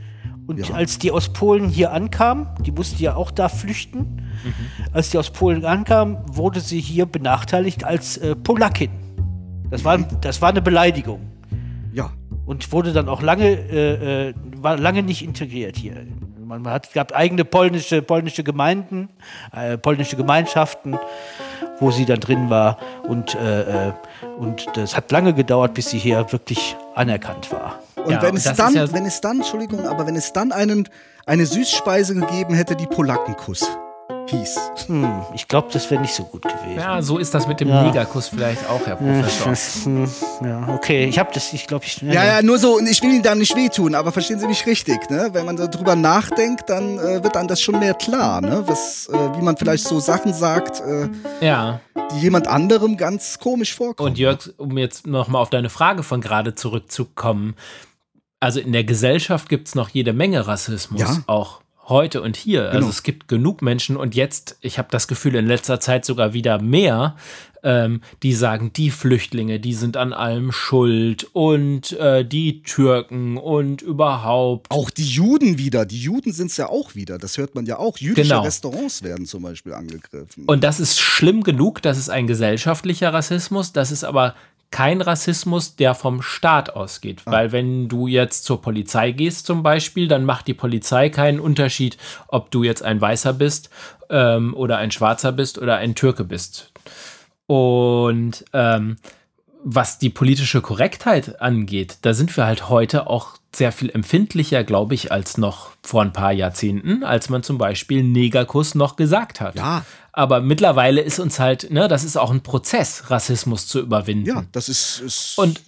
Und 0.48 0.70
Ja. 0.70 0.76
als 0.76 0.98
die 1.00 1.12
aus 1.12 1.30
Polen 1.34 1.70
hier 1.70 1.92
ankam, 1.92 2.48
die 2.62 2.72
musste 2.72 3.02
ja 3.04 3.16
auch 3.16 3.32
da 3.32 3.50
flüchten, 3.50 4.22
als 4.94 5.10
die 5.10 5.18
aus 5.18 5.32
Polen 5.32 5.66
ankam, 5.66 6.18
wurde 6.32 6.60
sie 6.60 6.80
hier 6.80 7.06
benachteiligt 7.08 7.84
als 7.84 8.18
äh, 8.18 8.36
Polakin. 8.36 8.92
Das 9.72 9.84
war, 9.84 9.98
das 9.98 10.42
war 10.44 10.50
eine 10.50 10.62
Beleidigung. 10.62 11.20
Und 12.46 12.72
wurde 12.72 12.94
dann 12.94 13.10
auch 13.10 13.22
lange, 13.22 13.50
äh, 13.50 14.30
äh, 14.30 14.34
war 14.58 14.78
lange 14.78 15.02
nicht 15.04 15.24
integriert 15.24 15.78
hier. 15.78 15.96
Man 16.46 16.68
hat, 16.68 16.94
gab 16.94 17.12
eigene 17.16 17.44
polnische, 17.44 18.04
polnische 18.04 18.44
Gemeinden, 18.44 19.10
äh, 19.52 19.78
polnische 19.80 20.16
Gemeinschaften, 20.16 21.00
wo 21.80 21.90
sie 21.90 22.06
dann 22.06 22.20
drin 22.20 22.52
war. 22.52 22.78
Und, 23.08 23.34
äh, 23.34 23.88
äh, 23.90 23.94
und 24.38 24.68
das 24.76 24.96
hat 24.96 25.12
lange 25.12 25.34
gedauert, 25.34 25.74
bis 25.74 25.90
sie 25.90 25.98
hier 25.98 26.32
wirklich 26.32 26.76
anerkannt 26.94 27.52
war. 27.52 27.80
Und 27.96 28.12
Ja, 28.12 28.22
wenn 28.22 28.32
und 28.32 28.38
es 28.38 28.54
dann, 28.54 28.74
ja- 28.76 28.94
wenn 28.94 29.08
es 29.08 29.22
dann, 29.22 29.38
Entschuldigung, 29.38 29.88
aber 29.88 30.06
wenn 30.06 30.16
es 30.16 30.32
dann 30.34 30.52
einen, 30.52 30.88
eine 31.26 31.48
Süßspeise 31.48 32.14
gegeben 32.14 32.54
hätte, 32.54 32.76
die 32.76 32.86
Polackenkuss 32.86 33.68
hieß. 34.28 34.60
Hm, 34.88 35.22
ich 35.34 35.48
glaube, 35.48 35.70
das 35.72 35.90
wäre 35.92 36.02
nicht 36.02 36.14
so 36.14 36.24
gut 36.24 36.44
gewesen. 36.44 36.78
Ja, 36.78 37.02
so 37.02 37.18
ist 37.18 37.34
das 37.34 37.48
mit 37.48 37.60
dem 37.60 37.70
Ja. 37.70 37.84
Negerkuss 37.84 38.28
vielleicht 38.30 38.68
auch, 38.70 38.86
Herr 38.86 38.96
Professor. 38.96 39.50
Das, 39.50 39.86
hm, 39.86 40.10
ja, 40.44 40.68
okay, 40.74 41.06
ich 41.06 41.20
habe 41.20 41.32
das, 41.34 41.54
ich 41.54 41.68
glaube, 41.68 41.86
ich. 41.86 42.02
Ja, 42.02 42.24
ja, 42.26 42.42
nur 42.42 42.58
so, 42.58 42.78
und 42.78 42.88
ich 42.88 43.02
will 43.02 43.12
Ihnen 43.12 43.24
da 43.24 43.36
nicht 43.36 43.56
wehtun, 43.56 43.96
aber 43.96 44.12
verstehen 44.12 44.40
Sie 44.40 44.48
mich 44.48 44.66
richtig, 44.66 45.10
ne? 45.10 45.30
Wenn 45.34 45.46
man 45.46 45.56
darüber 45.58 45.96
nachdenkt, 45.96 46.70
dann 46.70 46.98
äh, 47.00 47.24
wird 47.24 47.38
einem 47.38 47.48
das 47.48 47.62
schon 47.62 47.80
mehr 47.80 47.94
klar, 47.94 48.42
ne? 48.42 48.64
Was, 48.68 49.08
äh, 49.08 49.14
wie 49.38 49.42
man 49.42 49.58
vielleicht 49.58 49.84
so 49.88 50.00
Sachen 50.00 50.34
sagt, 50.34 50.82
äh, 50.82 51.10
Ja. 51.46 51.80
die 52.14 52.20
jemand 52.20 52.48
anderem 52.48 52.98
ganz 52.98 53.40
komisch 53.40 53.74
vorkommen. 53.76 54.10
Und 54.10 54.18
Jörg, 54.18 54.50
um 54.58 54.78
jetzt 54.78 55.08
nochmal 55.08 55.42
auf 55.42 55.50
deine 55.50 55.70
Frage 55.70 56.04
von 56.04 56.22
gerade 56.22 56.56
zurückzukommen. 56.56 57.56
Also 58.40 58.60
in 58.60 58.74
der 58.74 58.84
Gesellschaft 58.84 59.50
gibt 59.50 59.68
es 59.70 59.76
noch 59.76 59.90
jede 59.90 60.14
Menge 60.14 60.46
Rassismus, 60.46 61.02
Ja. 61.02 61.18
auch 61.26 61.62
heute 61.88 62.22
und 62.22 62.36
hier. 62.36 62.66
Also 62.66 62.78
Genau. 62.80 62.90
es 62.90 63.04
gibt 63.04 63.28
genug 63.28 63.62
Menschen 63.62 63.96
und 63.98 64.16
jetzt, 64.16 64.58
ich 64.62 64.78
habe 64.78 64.88
das 64.92 65.08
Gefühl, 65.08 65.36
in 65.36 65.46
letzter 65.48 65.80
Zeit 65.80 66.06
sogar 66.06 66.34
wieder 66.34 66.62
mehr, 66.62 67.16
ähm, 67.64 68.02
die 68.22 68.34
sagen, 68.34 68.72
die 68.74 68.92
Flüchtlinge, 68.92 69.60
die 69.60 69.74
sind 69.74 69.98
an 69.98 70.14
allem 70.14 70.52
schuld 70.52 71.28
und 71.34 71.94
äh, 71.94 72.24
die 72.24 72.62
Türken 72.62 73.38
und 73.38 73.82
überhaupt. 73.82 74.70
auch 74.70 74.90
die 74.92 75.08
Juden 75.08 75.58
wieder, 75.58 75.86
die 75.86 76.00
Juden 76.00 76.32
sind 76.32 76.52
es 76.52 76.58
ja 76.58 76.70
auch 76.70 76.94
wieder, 76.94 77.18
das 77.18 77.38
hört 77.40 77.56
man 77.56 77.66
ja 77.66 77.78
auch. 77.80 77.98
Jüdische 77.98 78.30
Genau. 78.30 78.44
Restaurants 78.44 79.02
werden 79.02 79.26
zum 79.26 79.42
Beispiel 79.44 79.74
angegriffen. 79.74 80.46
Und 80.46 80.64
das 80.64 80.80
ist 80.80 81.00
schlimm 81.00 81.42
genug, 81.44 81.82
das 81.82 81.98
ist 81.98 82.10
ein 82.10 82.28
gesellschaftlicher 82.28 83.12
Rassismus, 83.14 83.74
das 83.74 83.92
ist 83.92 84.04
aber 84.04 84.36
kein 84.72 85.02
Rassismus, 85.02 85.76
der 85.76 85.96
vom 85.96 86.22
Staat 86.22 86.76
ausgeht. 86.76 87.26
Weil 87.26 87.52
wenn 87.52 87.88
du 87.88 88.08
jetzt 88.08 88.44
zur 88.44 88.62
Polizei 88.62 89.12
gehst 89.12 89.46
zum 89.46 89.64
Beispiel, 89.64 90.08
dann 90.08 90.26
macht 90.26 90.48
die 90.48 90.54
Polizei 90.54 91.10
keinen 91.10 91.40
Unterschied, 91.40 91.98
ob 92.28 92.52
du 92.52 92.64
jetzt 92.64 92.84
ein 92.84 93.00
Weißer 93.00 93.34
bist 93.34 93.70
ähm, 94.10 94.54
oder 94.54 94.78
ein 94.78 94.92
Schwarzer 94.92 95.32
bist 95.32 95.58
oder 95.58 95.78
ein 95.78 95.96
Türke 95.96 96.24
bist. 96.24 96.72
Und 97.48 98.44
ähm, 98.54 98.98
was 99.68 99.98
die 99.98 100.12
politische 100.12 100.62
Korrektheit 100.62 101.42
angeht, 101.42 101.98
da 102.04 102.14
sind 102.14 102.38
wir 102.38 102.46
halt 102.46 102.70
heute 102.70 103.08
auch 103.08 103.38
sehr 103.54 103.72
viel 103.72 103.90
empfindlicher, 103.90 104.64
glaube 104.64 104.94
ich, 104.94 105.12
als 105.12 105.40
noch 105.40 105.72
vor 105.82 106.04
ein 106.04 106.14
paar 106.14 106.32
Jahrzehnten, 106.32 107.04
als 107.04 107.30
man 107.30 107.42
zum 107.42 107.58
Beispiel 107.58 108.04
Negerkuss 108.04 108.76
noch 108.76 108.96
gesagt 108.96 109.42
hat. 109.42 109.56
Ja. 109.56 109.84
Aber 110.12 110.40
mittlerweile 110.40 111.02
ist 111.02 111.18
uns 111.18 111.40
halt, 111.40 111.72
ne, 111.72 111.88
das 111.88 112.04
ist 112.04 112.16
auch 112.16 112.30
ein 112.30 112.44
Prozess, 112.44 113.10
Rassismus 113.10 113.68
zu 113.68 113.80
überwinden. 113.80 114.28
ja, 114.28 114.44
das 114.52 114.70
ist, 114.70 115.00
ist 115.00 115.38
Und 115.38 115.62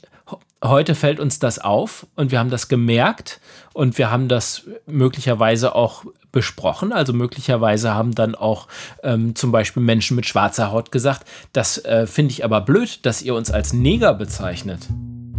heute 0.64 0.94
fällt 0.94 1.20
uns 1.20 1.40
das 1.40 1.58
auf 1.58 2.06
und 2.16 2.30
wir 2.30 2.38
haben 2.38 2.52
das 2.52 2.68
gemerkt 2.68 3.42
und 3.74 3.98
wir 3.98 4.12
haben 4.12 4.28
das 4.28 4.64
möglicherweise 4.86 5.74
auch 5.74 6.06
besprochen. 6.38 6.94
Also 6.94 7.14
möglicherweise 7.14 7.96
haben 7.96 8.14
dann 8.14 8.36
auch 8.36 8.68
ähm, 9.02 9.34
zum 9.34 9.52
Beispiel 9.52 9.82
Menschen 9.82 10.16
mit 10.16 10.28
schwarzer 10.28 10.72
Haut 10.72 10.92
gesagt, 10.92 11.26
das 11.52 11.84
äh, 11.84 12.06
finde 12.06 12.32
ich 12.32 12.46
aber 12.46 12.62
blöd, 12.62 13.00
dass 13.08 13.24
ihr 13.24 13.34
uns 13.34 13.50
als 13.50 13.74
Neger 13.74 14.14
bezeichnet. 14.14 14.88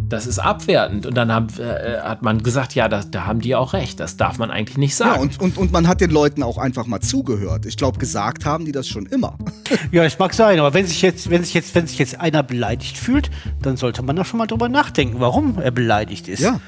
Das 0.08 0.26
ist 0.26 0.40
abwertend. 0.40 1.06
Und 1.06 1.16
dann 1.16 1.30
haben, 1.30 1.46
äh, 1.61 2.00
hat 2.00 2.22
man 2.22 2.42
gesagt, 2.42 2.74
ja, 2.74 2.88
da, 2.88 3.04
da 3.08 3.26
haben 3.26 3.40
die 3.40 3.54
auch 3.54 3.74
recht. 3.74 4.00
Das 4.00 4.16
darf 4.16 4.38
man 4.38 4.50
eigentlich 4.50 4.76
nicht 4.76 4.96
sagen. 4.96 5.14
ja, 5.14 5.20
und, 5.20 5.40
und, 5.40 5.56
und 5.56 5.70
man 5.70 5.87
hat 5.87 6.00
den 6.00 6.11
Leuten 6.11 6.42
auch 6.42 6.58
einfach 6.58 6.87
mal 6.87 6.98
zugehört. 6.98 7.64
Ich 7.64 7.76
glaube, 7.76 8.00
gesagt 8.00 8.44
haben 8.44 8.64
die 8.64 8.72
das 8.72 8.88
schon 8.88 9.06
immer. 9.06 9.38
Ja, 9.92 10.02
es 10.04 10.18
mag 10.18 10.34
sein, 10.34 10.58
aber 10.58 10.74
wenn 10.74 10.87
sich 10.87 11.02
jetzt, 11.02 11.30
wenn 11.30 11.44
sich 11.44 11.54
jetzt, 11.54 11.74
wenn 11.74 11.87
sich 11.87 11.98
jetzt 11.98 12.20
einer 12.20 12.42
beleidigt 12.42 12.96
fühlt, 12.96 13.30
dann 13.62 13.76
sollte 13.76 14.02
man 14.02 14.16
da 14.16 14.24
schon 14.24 14.38
mal 14.38 14.46
drüber 14.46 14.68
nachdenken, 14.68 15.20
warum 15.20 15.58
er 15.58 15.70
beleidigt 15.70 16.26
ist. 16.26 16.40
Ja. 16.40 16.61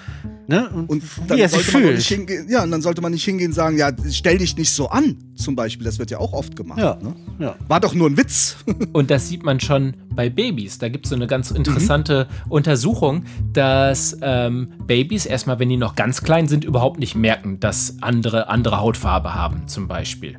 Ne? 0.51 0.69
Und, 0.69 0.91
Und 0.91 1.03
wie 1.03 1.27
dann 1.29 1.39
er 1.39 1.49
sich 1.49 1.63
sollte 1.65 1.79
man 1.79 1.91
auch 1.91 1.95
nicht 1.97 2.07
fühlt. 2.09 2.19
hingehen, 2.29 2.47
ja, 2.51 2.63
und 2.65 2.71
dann 2.73 2.83
sollte 2.83 3.01
man 3.01 3.13
nicht 3.13 3.25
hingehen 3.25 3.51
und 3.51 3.55
sagen, 3.55 3.79
ja, 3.79 3.93
stell 4.11 4.39
dich 4.39 4.57
nicht 4.57 4.71
so 4.73 4.89
an, 4.89 5.17
zum 5.37 5.55
Beispiel. 5.55 5.85
Das 5.85 5.99
wird 6.01 6.11
ja 6.11 6.19
auch 6.19 6.33
oft 6.33 6.57
gemacht. 6.57 6.79
Ja, 6.81 6.99
Ne? 7.01 7.15
ja. 7.39 7.55
War 7.69 7.79
doch 7.79 7.95
nur 7.95 8.11
ein 8.11 8.17
Witz. 8.17 8.57
Und 8.93 9.11
das 9.13 9.29
sieht 9.29 9.45
man 9.45 9.61
schon 9.61 9.95
bei 10.15 10.29
Babys. 10.29 10.79
Da 10.79 10.89
gibt 10.89 11.07
es 11.07 11.11
so 11.11 11.15
eine 11.17 11.29
ganz 11.29 11.53
interessante 11.53 12.27
Untersuchung, 12.49 13.25
dass 13.53 14.17
ähm, 14.23 14.73
Babys 14.87 15.25
erstmal, 15.25 15.61
wenn 15.61 15.69
die 15.69 15.77
noch 15.77 15.95
ganz 15.95 16.21
klein 16.23 16.49
sind, 16.49 16.65
überhaupt 16.65 16.99
nicht 16.99 17.15
merken, 17.15 17.61
dass 17.61 17.97
andere 18.03 18.49
andere 18.49 18.81
Hautfarbe 18.81 19.33
haben, 19.35 19.69
zum 19.69 19.87
Beispiel. 19.87 20.39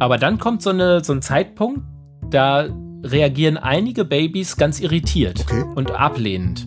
Aber 0.00 0.18
dann 0.18 0.38
kommt 0.38 0.62
so, 0.62 0.70
eine, 0.70 1.04
so 1.04 1.12
ein 1.12 1.22
Zeitpunkt, 1.22 1.82
da 2.30 2.66
reagieren 3.04 3.56
einige 3.56 4.04
Babys 4.04 4.56
ganz 4.56 4.80
irritiert 4.80 5.40
Okay. 5.48 5.62
und 5.76 5.92
ablehnend. 5.92 6.66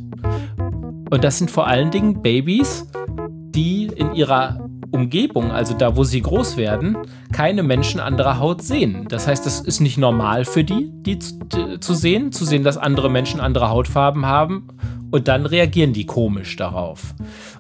Und 1.12 1.26
das 1.26 1.38
sind 1.38 1.52
vor 1.52 1.67
allen 1.67 1.91
Dingen 1.91 2.21
Babys, 2.21 2.88
die 3.54 3.88
in 3.88 4.13
ihrer 4.15 4.69
Umgebung, 4.91 5.52
also 5.52 5.74
da, 5.74 5.97
wo 5.97 6.06
sie 6.06 6.21
groß 6.21 6.56
werden, 6.56 6.97
keine 7.34 7.63
Menschen 7.63 8.00
anderer 8.00 8.39
Haut 8.39 8.62
sehen. 8.62 9.08
Das 9.10 9.28
heißt, 9.28 9.45
es 9.45 9.60
ist 9.60 9.82
nicht 9.82 9.97
normal 9.97 10.45
für 10.45 10.63
die, 10.63 10.89
die 10.93 11.19
zu, 11.19 11.93
sehen, 11.93 12.32
zu 12.32 12.45
sehen, 12.45 12.63
dass 12.63 12.78
andere 12.78 13.10
Menschen 13.10 13.41
andere 13.41 13.69
Hautfarben 13.69 14.26
haben. 14.26 14.69
Und 15.12 15.28
dann 15.28 15.45
reagieren 15.45 15.91
die 15.91 16.06
komisch 16.06 16.56
darauf. 16.56 17.13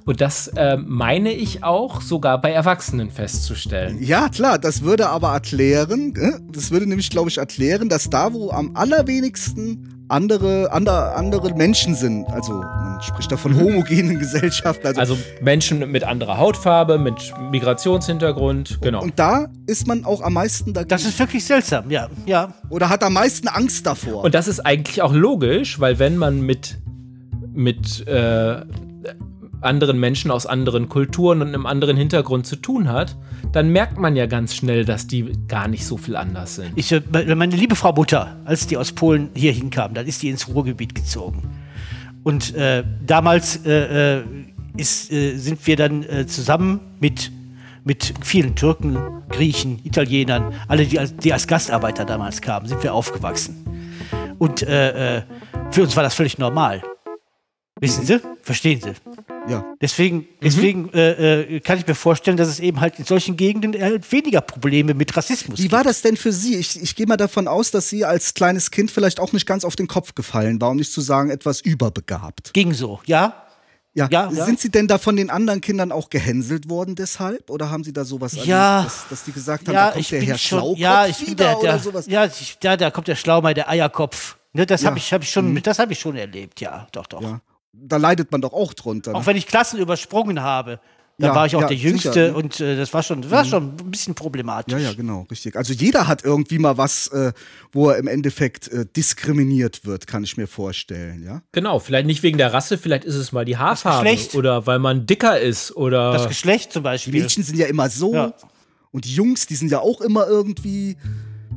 Und 0.05 0.21
das 0.21 0.47
äh, 0.47 0.77
meine 0.77 1.33
ich 1.33 1.65
auch 1.65 1.99
sogar 1.99 2.39
bei 2.39 2.51
Erwachsenen 2.51 3.11
festzustellen. 3.11 4.01
Ja, 4.01 4.29
klar, 4.29 4.57
das 4.57 4.83
würde 4.83 5.09
aber 5.09 5.33
erklären, 5.33 6.15
äh, 6.15 6.39
das 6.53 6.71
würde 6.71 6.87
nämlich, 6.87 7.09
glaube 7.09 7.29
ich, 7.29 7.39
erklären, 7.39 7.89
dass 7.89 8.09
da, 8.09 8.31
wo 8.31 8.51
am 8.51 8.71
allerwenigsten 8.75 10.00
andere, 10.11 10.71
andere, 10.71 11.15
andere 11.15 11.53
Menschen 11.55 11.95
sind, 11.95 12.27
also 12.29 12.53
man 12.53 13.01
spricht 13.01 13.31
da 13.31 13.37
von 13.37 13.57
homogenen 13.59 14.19
Gesellschaften, 14.19 14.87
also, 14.87 14.99
Also 14.99 15.17
Menschen 15.41 15.89
mit 15.91 16.03
anderer 16.03 16.37
Hautfarbe, 16.37 16.97
mit 16.97 17.33
Migrationshintergrund, 17.49 18.79
genau. 18.81 19.01
und 19.01 19.17
da 19.17 19.47
ist 19.67 19.87
man 19.87 20.05
auch 20.05 20.21
am 20.21 20.33
meisten 20.33 20.73
dagegen. 20.73 20.89
Das 20.89 21.05
ist 21.05 21.17
wirklich 21.17 21.45
seltsam, 21.45 21.89
ja. 21.89 22.09
Ja, 22.25 22.53
oder 22.69 22.89
hat 22.89 23.03
am 23.03 23.13
meisten 23.13 23.47
Angst 23.47 23.85
davor. 23.85 24.23
Und 24.23 24.35
das 24.35 24.47
ist 24.47 24.59
eigentlich 24.59 25.01
auch 25.01 25.13
logisch, 25.13 25.79
weil 25.79 25.97
wenn 25.99 26.17
man 26.17 26.41
mit, 26.41 26.77
mit 27.53 28.05
äh, 28.07 28.61
anderen 29.61 29.99
Menschen 29.99 30.31
aus 30.31 30.45
anderen 30.45 30.89
Kulturen 30.89 31.41
und 31.41 31.49
einem 31.49 31.65
anderen 31.65 31.95
Hintergrund 31.95 32.45
zu 32.45 32.55
tun 32.55 32.89
hat, 32.89 33.15
dann 33.51 33.69
merkt 33.69 33.97
man 33.97 34.15
ja 34.15 34.25
ganz 34.25 34.55
schnell, 34.55 34.85
dass 34.85 35.07
die 35.07 35.31
gar 35.47 35.67
nicht 35.67 35.85
so 35.85 35.97
viel 35.97 36.15
anders 36.15 36.55
sind. 36.55 36.71
Ich, 36.75 36.91
äh, 36.91 37.01
meine 37.35 37.55
liebe 37.55 37.75
Frau 37.75 37.93
Mutter, 37.93 38.37
als 38.45 38.67
die 38.67 38.77
aus 38.77 38.91
Polen 38.91 39.29
hier 39.35 39.51
hinkam, 39.51 39.93
dann 39.93 40.07
ist 40.07 40.21
die 40.21 40.29
ins 40.29 40.47
Ruhrgebiet 40.47 40.95
gezogen. 40.95 41.49
Und 42.23 42.55
äh, 42.55 42.83
damals 43.05 43.65
äh, 43.65 44.19
äh, 44.19 44.23
ist, 44.77 45.11
äh, 45.11 45.37
sind 45.37 45.65
wir 45.65 45.75
dann 45.75 46.03
äh, 46.03 46.27
zusammen 46.27 46.79
mit, 46.99 47.31
mit 47.83 48.13
vielen 48.21 48.55
Türken, 48.55 48.97
Griechen, 49.29 49.79
Italienern, 49.83 50.53
alle, 50.67 50.85
die 50.85 50.99
als, 50.99 51.15
die 51.15 51.33
als 51.33 51.47
Gastarbeiter 51.47 52.05
damals 52.05 52.41
kamen, 52.41 52.67
sind 52.67 52.83
wir 52.83 52.93
aufgewachsen. 52.93 53.65
Und 54.37 54.61
für 54.61 55.23
uns 55.77 55.95
war 55.95 56.01
das 56.01 56.15
völlig 56.15 56.39
normal. 56.39 56.81
Wissen 57.79 58.05
Sie? 58.05 58.19
Verstehen 58.41 58.81
Sie? 58.81 58.93
Ja. 59.49 59.73
Deswegen, 59.81 60.27
deswegen 60.41 60.89
äh, 60.93 61.41
äh, 61.55 61.59
kann 61.61 61.77
ich 61.79 61.87
mir 61.87 61.95
vorstellen, 61.95 62.37
dass 62.37 62.47
es 62.47 62.59
eben 62.59 62.79
halt 62.79 62.99
in 62.99 63.05
solchen 63.05 63.37
Gegenden 63.37 63.79
halt 63.81 64.09
weniger 64.11 64.41
Probleme 64.41 64.93
mit 64.93 65.15
Rassismus 65.17 65.57
Wie 65.57 65.63
gibt. 65.63 65.73
war 65.73 65.83
das 65.83 66.01
denn 66.01 66.15
für 66.17 66.31
Sie? 66.31 66.55
Ich, 66.57 66.81
ich 66.81 66.95
gehe 66.95 67.07
mal 67.07 67.17
davon 67.17 67.47
aus, 67.47 67.71
dass 67.71 67.89
Sie 67.89 68.05
als 68.05 68.33
kleines 68.35 68.69
Kind 68.71 68.91
vielleicht 68.91 69.19
auch 69.19 69.33
nicht 69.33 69.45
ganz 69.47 69.65
auf 69.65 69.75
den 69.75 69.87
Kopf 69.87 70.13
gefallen 70.15 70.61
war, 70.61 70.69
um 70.69 70.77
nicht 70.77 70.91
zu 70.93 71.01
sagen, 71.01 71.29
etwas 71.31 71.61
überbegabt. 71.61 72.53
Ging 72.53 72.73
so, 72.73 72.99
ja? 73.05 73.33
Ja. 73.93 74.07
Ja, 74.09 74.31
ja. 74.31 74.45
Sind 74.45 74.59
Sie 74.59 74.69
denn 74.69 74.87
da 74.87 74.97
von 74.97 75.15
den 75.17 75.29
anderen 75.29 75.59
Kindern 75.59 75.91
auch 75.91 76.09
gehänselt 76.09 76.69
worden 76.69 76.95
deshalb? 76.95 77.49
Oder 77.49 77.69
haben 77.69 77.83
Sie 77.83 77.91
da 77.91 78.05
sowas 78.05 78.33
Ja. 78.45 78.77
erlebt, 78.77 78.85
dass, 78.93 79.07
dass 79.09 79.23
die 79.25 79.31
gesagt 79.33 79.67
haben, 79.67 79.73
ja, 79.73 79.85
da 79.87 79.91
kommt 79.91 80.01
ich 80.01 80.09
der 80.09 80.21
Herr 80.21 80.37
schon, 80.37 80.59
Schlaukopf 80.59 80.79
ja, 80.79 81.05
ich 81.07 81.21
wieder 81.27 81.45
der, 81.45 81.59
oder 81.59 81.67
der 81.71 81.79
sowas? 81.79 82.05
ja, 82.07 82.25
ich, 82.25 82.57
da, 82.61 82.77
da 82.77 82.89
kommt 82.91 83.07
der 83.09 83.15
Schlaumeier, 83.17 83.53
der 83.53 83.69
Eierkopf. 83.69 84.37
Ne, 84.53 84.65
das 84.65 84.83
Ja. 84.83 84.89
habe 84.89 84.97
ich, 84.97 85.11
hab 85.11 85.23
ich 85.23 85.29
schon, 85.31 85.61
das 85.61 85.77
habe 85.79 85.91
ich 85.93 85.99
schon 85.99 86.15
erlebt, 86.15 86.61
ja, 86.61 86.87
doch, 86.93 87.07
doch. 87.07 87.21
Ja. 87.21 87.41
Da 87.73 87.97
leidet 87.97 88.31
man 88.31 88.41
doch 88.41 88.53
auch 88.53 88.73
drunter. 88.73 89.13
Auch 89.15 89.21
Ne? 89.21 89.25
wenn 89.27 89.37
ich 89.37 89.47
Klassen 89.47 89.79
übersprungen 89.79 90.41
habe, 90.41 90.79
dann 91.17 91.29
Ja, 91.29 91.35
war 91.35 91.45
ich 91.45 91.55
auch 91.55 91.61
ja, 91.61 91.67
der 91.67 91.77
Jüngste 91.77 92.11
sicher, 92.13 92.27
ne? 92.29 92.33
und 92.35 92.59
äh, 92.59 92.75
das 92.75 92.93
war 92.93 93.03
schon, 93.03 93.29
war 93.29 93.45
schon 93.45 93.75
ein 93.79 93.91
bisschen 93.91 94.15
problematisch. 94.15 94.73
Ja, 94.73 94.79
ja, 94.79 94.93
genau, 94.93 95.25
richtig. 95.29 95.55
Also 95.55 95.71
jeder 95.73 96.07
hat 96.07 96.23
irgendwie 96.23 96.57
mal 96.57 96.77
was, 96.77 97.07
äh, 97.09 97.31
wo 97.71 97.89
er 97.89 97.97
im 97.97 98.07
Endeffekt 98.07 98.67
äh, 98.69 98.85
diskriminiert 98.85 99.85
wird, 99.85 100.07
kann 100.07 100.23
ich 100.23 100.35
mir 100.37 100.47
vorstellen, 100.47 101.23
ja? 101.23 101.43
Genau, 101.51 101.79
vielleicht 101.79 102.07
nicht 102.07 102.23
wegen 102.23 102.37
der 102.39 102.51
Rasse, 102.53 102.77
vielleicht 102.77 103.05
ist 103.05 103.15
es 103.15 103.31
mal 103.31 103.45
die 103.45 103.57
Haarfarbe 103.57 104.09
Geschlecht. 104.09 104.35
oder 104.35 104.65
weil 104.65 104.79
man 104.79 105.05
dicker 105.05 105.39
ist 105.39 105.75
oder 105.75 106.11
Das 106.13 106.27
Geschlecht 106.27 106.73
zum 106.73 106.81
Die 106.81 106.85
Beispiel. 106.85 107.21
Mädchen 107.21 107.43
sind 107.43 107.57
ja 107.57 107.67
immer 107.67 107.89
so 107.89 108.13
Ja. 108.15 108.33
und 108.91 109.05
die 109.05 109.13
Jungs, 109.13 109.45
die 109.45 109.55
sind 109.55 109.69
ja 109.71 109.79
auch 109.79 110.01
immer 110.01 110.27
irgendwie 110.27 110.97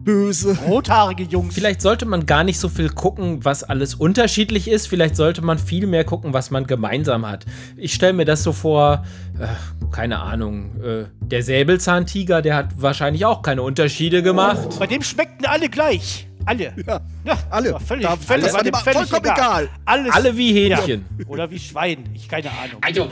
böse. 0.04 0.56
Rothaarige 0.66 1.24
Jungs. 1.24 1.54
Vielleicht 1.54 1.82
sollte 1.82 2.06
man 2.06 2.26
gar 2.26 2.44
nicht 2.44 2.58
so 2.58 2.68
viel 2.68 2.90
gucken, 2.90 3.44
was 3.44 3.64
alles 3.64 3.94
unterschiedlich 3.94 4.68
ist. 4.68 4.86
Vielleicht 4.86 5.16
sollte 5.16 5.42
man 5.42 5.58
viel 5.58 5.86
mehr 5.86 6.04
gucken, 6.04 6.32
was 6.32 6.50
man 6.50 6.66
gemeinsam 6.66 7.26
hat. 7.26 7.46
Ich 7.76 7.94
stelle 7.94 8.12
mir 8.12 8.24
das 8.24 8.42
so 8.42 8.52
vor, 8.52 9.04
äh, 9.38 9.46
keine 9.90 10.20
Ahnung, 10.20 10.80
äh, 10.82 11.04
der 11.20 11.42
Säbelzahntiger, 11.42 12.42
der 12.42 12.56
hat 12.56 12.68
wahrscheinlich 12.76 13.24
auch 13.24 13.42
keine 13.42 13.62
Unterschiede 13.62 14.22
gemacht. 14.22 14.78
Bei 14.78 14.86
dem 14.86 15.02
schmeckten 15.02 15.46
alle 15.46 15.68
gleich. 15.68 16.28
Alle. 16.46 16.74
Ja. 16.86 17.00
Ja, 17.24 17.38
Alle. 17.50 17.64
das 17.64 17.72
war 17.72 17.80
Völlig, 17.80 18.04
Da- 18.06 18.16
völlig, 18.16 18.44
das 18.44 18.54
war 18.54 18.62
dem 18.62 18.74
völlig 18.74 19.08
vollkommen 19.08 19.32
egal. 19.34 19.68
Alles, 19.86 20.12
Alle 20.12 20.36
wie 20.36 20.52
Hähnchen. 20.52 21.04
Ja. 21.18 21.26
Oder 21.26 21.50
wie 21.50 21.58
Schwein. 21.58 22.04
Ich 22.14 22.28
keine 22.28 22.50
Ahnung. 22.50 22.76
Also, 22.82 23.04
äh, 23.04 23.08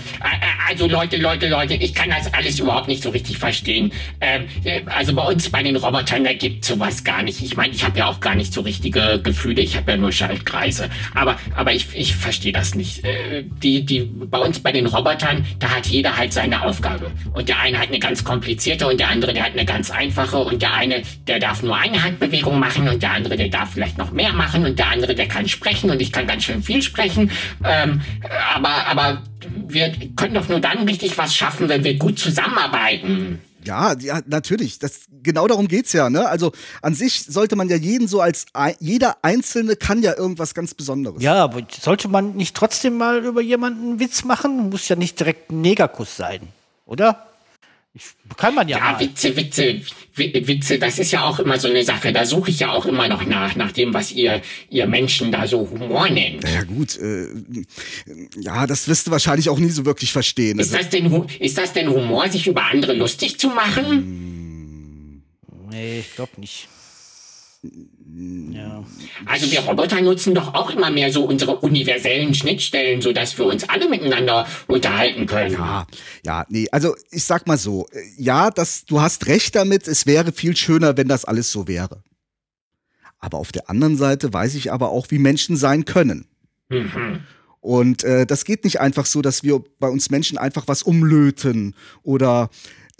also 0.68 0.86
Leute, 0.86 1.16
Leute, 1.16 1.48
Leute, 1.48 1.74
ich 1.74 1.94
kann 1.94 2.10
das 2.10 2.32
alles 2.34 2.58
überhaupt 2.60 2.88
nicht 2.88 3.02
so 3.02 3.10
richtig 3.10 3.38
verstehen. 3.38 3.92
Ähm, 4.20 4.44
äh, 4.64 4.82
also 4.86 5.14
bei 5.14 5.22
uns, 5.26 5.48
bei 5.50 5.62
den 5.62 5.76
Robotern, 5.76 6.24
da 6.24 6.32
gibt 6.34 6.64
sowas 6.64 7.04
gar 7.04 7.22
nicht. 7.22 7.40
Ich 7.42 7.56
meine, 7.56 7.72
ich 7.72 7.84
habe 7.84 7.98
ja 7.98 8.06
auch 8.06 8.20
gar 8.20 8.34
nicht 8.34 8.52
so 8.52 8.60
richtige 8.60 9.20
Gefühle, 9.22 9.62
ich 9.62 9.76
habe 9.76 9.92
ja 9.92 9.96
nur 9.96 10.12
Schaltkreise. 10.12 10.90
Aber, 11.14 11.36
aber 11.56 11.72
ich, 11.72 11.86
ich 11.94 12.14
verstehe 12.14 12.52
das 12.52 12.74
nicht. 12.74 13.04
Äh, 13.04 13.44
die, 13.62 13.84
die, 13.86 14.00
bei 14.02 14.38
uns, 14.38 14.58
bei 14.60 14.72
den 14.72 14.86
Robotern, 14.86 15.46
da 15.58 15.70
hat 15.70 15.86
jeder 15.86 16.16
halt 16.16 16.32
seine 16.34 16.62
Aufgabe. 16.62 17.10
Und 17.32 17.48
der 17.48 17.60
eine 17.60 17.78
hat 17.78 17.88
eine 17.88 17.98
ganz 17.98 18.24
komplizierte 18.24 18.86
und 18.86 19.00
der 19.00 19.08
andere, 19.08 19.32
der 19.32 19.44
hat 19.44 19.52
eine 19.52 19.64
ganz 19.64 19.90
einfache. 19.90 20.36
Und 20.38 20.60
der 20.60 20.74
eine, 20.74 21.02
der 21.26 21.38
darf 21.38 21.62
nur 21.62 21.76
eine 21.76 22.02
Handbewegung 22.02 22.58
machen 22.58 22.88
und 22.88 23.02
der 23.02 23.12
andere, 23.12 23.21
der 23.28 23.48
darf 23.48 23.72
vielleicht 23.72 23.98
noch 23.98 24.12
mehr 24.12 24.32
machen 24.32 24.64
und 24.64 24.78
der 24.78 24.90
andere, 24.90 25.14
der 25.14 25.28
kann 25.28 25.48
sprechen 25.48 25.90
und 25.90 26.00
ich 26.00 26.12
kann 26.12 26.26
ganz 26.26 26.44
schön 26.44 26.62
viel 26.62 26.82
sprechen. 26.82 27.30
Ähm, 27.64 28.00
aber, 28.54 28.86
aber 28.86 29.22
wir 29.68 29.92
können 30.16 30.34
doch 30.34 30.48
nur 30.48 30.60
dann 30.60 30.86
richtig 30.88 31.16
was 31.18 31.34
schaffen, 31.34 31.68
wenn 31.68 31.84
wir 31.84 31.96
gut 31.98 32.18
zusammenarbeiten. 32.18 33.40
Ja, 33.64 33.94
ja, 33.98 34.20
natürlich. 34.26 34.78
Das, 34.78 35.02
genau 35.22 35.46
darum 35.46 35.68
geht's 35.68 35.92
ja. 35.92 36.10
Ne? 36.10 36.26
Also 36.28 36.52
an 36.80 36.94
sich 36.94 37.24
sollte 37.24 37.56
man 37.56 37.68
ja 37.68 37.76
jeden 37.76 38.08
so 38.08 38.20
als 38.20 38.46
ein, 38.52 38.74
jeder 38.80 39.18
Einzelne 39.22 39.76
kann 39.76 40.02
ja 40.02 40.16
irgendwas 40.16 40.54
ganz 40.54 40.74
Besonderes. 40.74 41.22
Ja, 41.22 41.44
aber 41.44 41.62
sollte 41.80 42.08
man 42.08 42.34
nicht 42.34 42.56
trotzdem 42.56 42.96
mal 42.96 43.24
über 43.24 43.40
jemanden 43.40 43.90
einen 43.90 44.00
Witz 44.00 44.24
machen? 44.24 44.70
Muss 44.70 44.88
ja 44.88 44.96
nicht 44.96 45.18
direkt 45.20 45.50
ein 45.50 45.60
Negerkuss 45.60 46.16
sein, 46.16 46.40
oder? 46.86 47.31
Ich, 47.94 48.04
kann 48.38 48.54
man 48.54 48.68
ja, 48.68 48.78
Ja, 48.78 48.92
mal. 48.92 49.00
Witze, 49.00 49.36
Witze, 49.36 49.82
Wi- 50.14 50.46
Witze, 50.46 50.78
das 50.78 50.98
ist 50.98 51.10
ja 51.12 51.24
auch 51.24 51.38
immer 51.40 51.58
so 51.58 51.68
eine 51.68 51.84
Sache. 51.84 52.10
Da 52.12 52.24
suche 52.24 52.48
ich 52.50 52.60
ja 52.60 52.70
auch 52.72 52.86
immer 52.86 53.06
noch 53.06 53.26
nach, 53.26 53.54
nach 53.54 53.70
dem, 53.72 53.92
was 53.92 54.12
ihr, 54.12 54.40
ihr 54.70 54.86
Menschen 54.86 55.30
da 55.30 55.46
so 55.46 55.68
Humor 55.70 56.08
nennt. 56.08 56.42
Ja 56.48 56.62
gut, 56.62 56.96
äh, 56.98 57.26
ja, 58.40 58.66
das 58.66 58.88
wirst 58.88 59.06
du 59.06 59.10
wahrscheinlich 59.10 59.50
auch 59.50 59.58
nie 59.58 59.68
so 59.68 59.84
wirklich 59.84 60.10
verstehen. 60.12 60.58
Ist 60.58 60.74
Also, 60.74 60.78
das 60.78 60.88
denn, 60.90 61.24
ist 61.38 61.58
das 61.58 61.72
denn 61.74 61.88
Humor, 61.90 62.28
sich 62.30 62.46
über 62.46 62.64
andere 62.64 62.94
lustig 62.94 63.38
zu 63.38 63.48
machen? 63.50 65.22
Nee, 65.70 66.00
ich 66.00 66.14
glaube 66.14 66.32
nicht. 66.38 66.68
Ja. 68.14 68.84
Also 69.24 69.50
wir 69.50 69.60
Roboter 69.60 70.00
nutzen 70.02 70.34
doch 70.34 70.52
auch 70.52 70.70
immer 70.70 70.90
mehr 70.90 71.10
so 71.10 71.24
unsere 71.24 71.56
universellen 71.56 72.34
Schnittstellen, 72.34 73.00
sodass 73.00 73.38
wir 73.38 73.46
uns 73.46 73.66
alle 73.68 73.88
miteinander 73.88 74.46
unterhalten 74.66 75.26
können. 75.26 75.52
ja, 75.52 75.86
ja, 76.24 76.46
nee, 76.50 76.66
also 76.70 76.94
ich 77.10 77.24
sag 77.24 77.46
mal 77.46 77.56
so, 77.56 77.86
ja, 78.18 78.50
das, 78.50 78.84
du 78.84 79.00
hast 79.00 79.26
recht 79.28 79.54
damit, 79.54 79.88
es 79.88 80.06
wäre 80.06 80.32
viel 80.32 80.56
schöner, 80.56 80.96
wenn 80.96 81.08
das 81.08 81.24
alles 81.24 81.50
so 81.50 81.66
wäre. 81.66 82.02
Aber 83.18 83.38
auf 83.38 83.52
der 83.52 83.70
anderen 83.70 83.96
Seite 83.96 84.32
weiß 84.32 84.56
ich 84.56 84.72
aber 84.72 84.90
auch, 84.90 85.06
wie 85.10 85.18
Menschen 85.18 85.56
sein 85.56 85.84
können. 85.86 86.26
Mhm. 86.68 87.20
Und 87.60 88.02
äh, 88.02 88.26
das 88.26 88.44
geht 88.44 88.64
nicht 88.64 88.80
einfach 88.80 89.06
so, 89.06 89.22
dass 89.22 89.44
wir 89.44 89.62
bei 89.78 89.88
uns 89.88 90.10
Menschen 90.10 90.36
einfach 90.36 90.66
was 90.66 90.82
umlöten 90.82 91.76
oder 92.02 92.50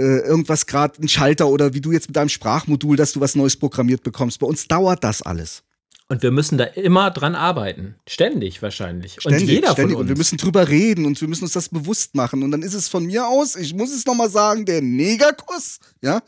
irgendwas 0.03 0.67
gerade 0.67 1.03
ein 1.03 1.09
Schalter 1.09 1.49
oder 1.49 1.75
wie 1.75 1.81
du 1.81 1.93
jetzt 1.93 2.09
mit 2.09 2.17
deinem 2.17 2.29
Sprachmodul, 2.29 2.97
dass 2.97 3.13
du 3.13 3.21
was 3.21 3.35
Neues 3.35 3.57
programmiert 3.57 4.03
bekommst. 4.03 4.39
Bei 4.39 4.47
uns 4.47 4.69
dauert 4.69 5.05
das 5.05 5.23
alles. 5.23 5.63
Und 6.09 6.23
wir 6.23 6.31
müssen 6.31 6.59
da 6.59 6.65
immer 6.65 7.11
dran 7.11 7.35
arbeiten. 7.35 7.95
Ständig 8.07 8.61
wahrscheinlich. 8.61 9.17
Ständig, 9.19 9.43
und 9.43 9.49
jeder 9.49 9.73
ständig. 9.73 9.95
von 9.95 10.03
Und 10.03 10.09
wir 10.09 10.13
uns. 10.13 10.19
müssen 10.19 10.37
drüber 10.37 10.69
reden 10.69 11.07
und 11.07 11.19
wir 11.19 11.27
müssen 11.27 11.45
uns 11.45 11.55
das 11.55 11.71
bewusst 11.71 12.15
machen. 12.15 12.43
Und 12.43 12.51
dann 12.51 12.63
ist 12.63 12.75
es 12.75 12.89
von 12.89 13.07
mir 13.07 13.27
aus, 13.27 13.57
ich 13.57 13.73
muss 13.73 13.91
es 13.91 14.05
nochmal 14.05 14.29
sagen, 14.29 14.67
der 14.67 14.83
Negerkuss, 14.83 15.79
ja, 16.03 16.21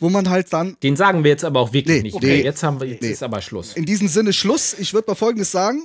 wo 0.00 0.08
man 0.10 0.28
halt 0.30 0.52
dann 0.52 0.76
Den 0.82 0.96
sagen 0.96 1.22
wir 1.24 1.30
jetzt 1.30 1.44
aber 1.44 1.60
auch 1.60 1.72
wirklich 1.72 1.96
Nee, 1.98 2.02
nicht. 2.02 2.14
okay. 2.14 2.26
mehr. 2.26 2.36
Jetzt 2.44 2.62
haben 2.62 2.80
wir, 2.80 2.88
jetzt 2.88 3.02
Nee. 3.02 3.10
ist 3.10 3.22
aber 3.22 3.40
Schluss. 3.40 3.74
in 3.74 3.84
diesem 3.84 4.08
Sinne 4.08 4.32
Schluss. 4.32 4.74
Ich 4.78 4.92
würde 4.94 5.08
mal 5.10 5.14
Folgendes 5.14 5.52
sagen. 5.52 5.82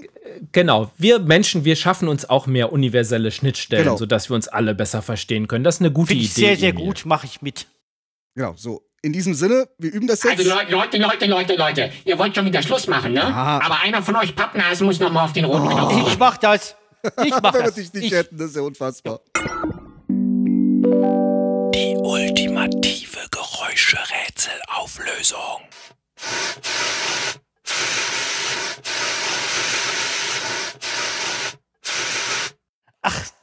Genau, 0.51 0.91
wir 0.97 1.19
Menschen, 1.19 1.65
wir 1.65 1.75
schaffen 1.75 2.07
uns 2.07 2.27
auch 2.29 2.47
mehr 2.47 2.71
universelle 2.73 3.29
Schnittstellen, 3.31 3.83
Genau. 3.85 3.97
sodass 3.97 4.29
wir 4.29 4.35
uns 4.35 4.47
alle 4.47 4.73
besser 4.73 5.01
verstehen 5.01 5.47
können. 5.47 5.63
Das 5.63 5.75
ist 5.75 5.81
eine 5.81 5.91
gute 5.91 6.07
Finde 6.07 6.23
Idee. 6.23 6.27
ich 6.29 6.33
sehr, 6.33 6.57
sehr 6.57 6.69
Emil. 6.69 6.85
gut, 6.85 7.05
mache 7.05 7.25
ich 7.27 7.41
mit. 7.41 7.67
Genau, 8.35 8.53
so. 8.57 8.81
In 9.01 9.13
diesem 9.13 9.35
Sinne, 9.35 9.67
wir 9.77 9.91
üben 9.93 10.07
das 10.07 10.23
jetzt. 10.23 10.39
Also 10.39 10.49
Leute, 10.49 10.71
Leute, 10.71 10.97
Leute, 10.97 11.25
Leute, 11.27 11.55
Leute, 11.55 11.91
ihr 12.05 12.17
wollt 12.17 12.35
schon 12.35 12.45
wieder 12.45 12.61
Schluss 12.63 12.87
machen, 12.87 13.13
ne? 13.13 13.19
Ja. 13.19 13.59
Aber 13.63 13.79
einer 13.81 14.01
von 14.01 14.15
euch 14.15 14.35
Pappnasen 14.35 14.87
muss 14.87 14.99
noch 14.99 15.11
mal 15.11 15.25
auf 15.25 15.33
den 15.33 15.45
roten 15.45 15.69
Knopf 15.69 15.93
drücken. 15.93 16.07
Ich 16.07 16.17
mach 16.17 16.37
das. 16.37 16.75
Ich 17.23 17.29
mach 17.41 17.43
Wenn 17.53 17.59
wir 17.61 17.65
das. 17.67 17.75
dich 17.75 17.93
nicht 17.93 18.05
Ich, 18.05 18.11
hätten, 18.13 18.35
das 18.37 18.47
ist 18.49 18.55
ja 18.55 18.63
unfassbar. 18.63 19.19
Die 21.75 21.95
ultimative 21.97 23.19
Geräuscherätselauflösung. 23.65 25.61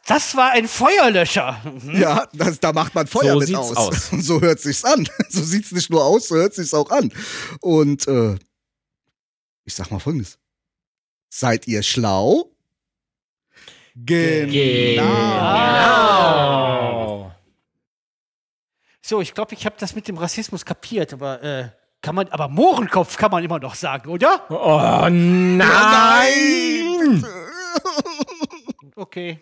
das 0.06 0.34
war 0.36 0.50
ein 0.52 0.68
Feuerlöscher. 0.68 1.60
Mhm. 1.64 2.00
Ja, 2.00 2.28
das, 2.32 2.60
da 2.60 2.72
macht 2.72 2.94
man 2.94 3.06
Feuer 3.06 3.32
So 3.32 3.38
mit 3.38 3.48
sieht's 3.48 3.58
aus. 3.58 3.76
aus. 3.76 4.12
Und 4.12 4.22
so 4.24 4.40
hört 4.40 4.60
sich's 4.60 4.84
an. 4.84 5.08
So 5.28 5.42
sieht's 5.42 5.72
nicht 5.72 5.90
nur 5.90 6.04
aus, 6.04 6.28
so 6.28 6.36
hört 6.36 6.54
sich's 6.54 6.74
auch 6.74 6.90
an. 6.90 7.12
Und 7.60 8.06
äh, 8.06 8.36
ich 9.64 9.74
sag 9.74 9.90
mal 9.90 9.98
folgendes. 9.98 10.38
Seid 11.30 11.66
ihr 11.66 11.82
schlau? 11.82 12.50
Genau. 13.94 15.02
So, 19.04 19.20
ich 19.20 19.34
glaube, 19.34 19.52
ich 19.54 19.66
habe 19.66 19.74
das 19.78 19.96
mit 19.96 20.06
dem 20.06 20.16
Rassismus 20.16 20.64
kapiert, 20.64 21.12
aber 21.12 21.42
äh, 21.42 21.68
kann 22.02 22.14
man, 22.14 22.28
aber 22.28 22.46
Mohrenkopf 22.48 23.16
kann 23.16 23.32
man 23.32 23.42
immer 23.42 23.58
noch 23.58 23.74
sagen, 23.74 24.08
oder? 24.08 24.44
Oh 24.48 25.08
nein! 25.10 25.56
Nein! 25.58 27.24
Okay. 28.94 29.40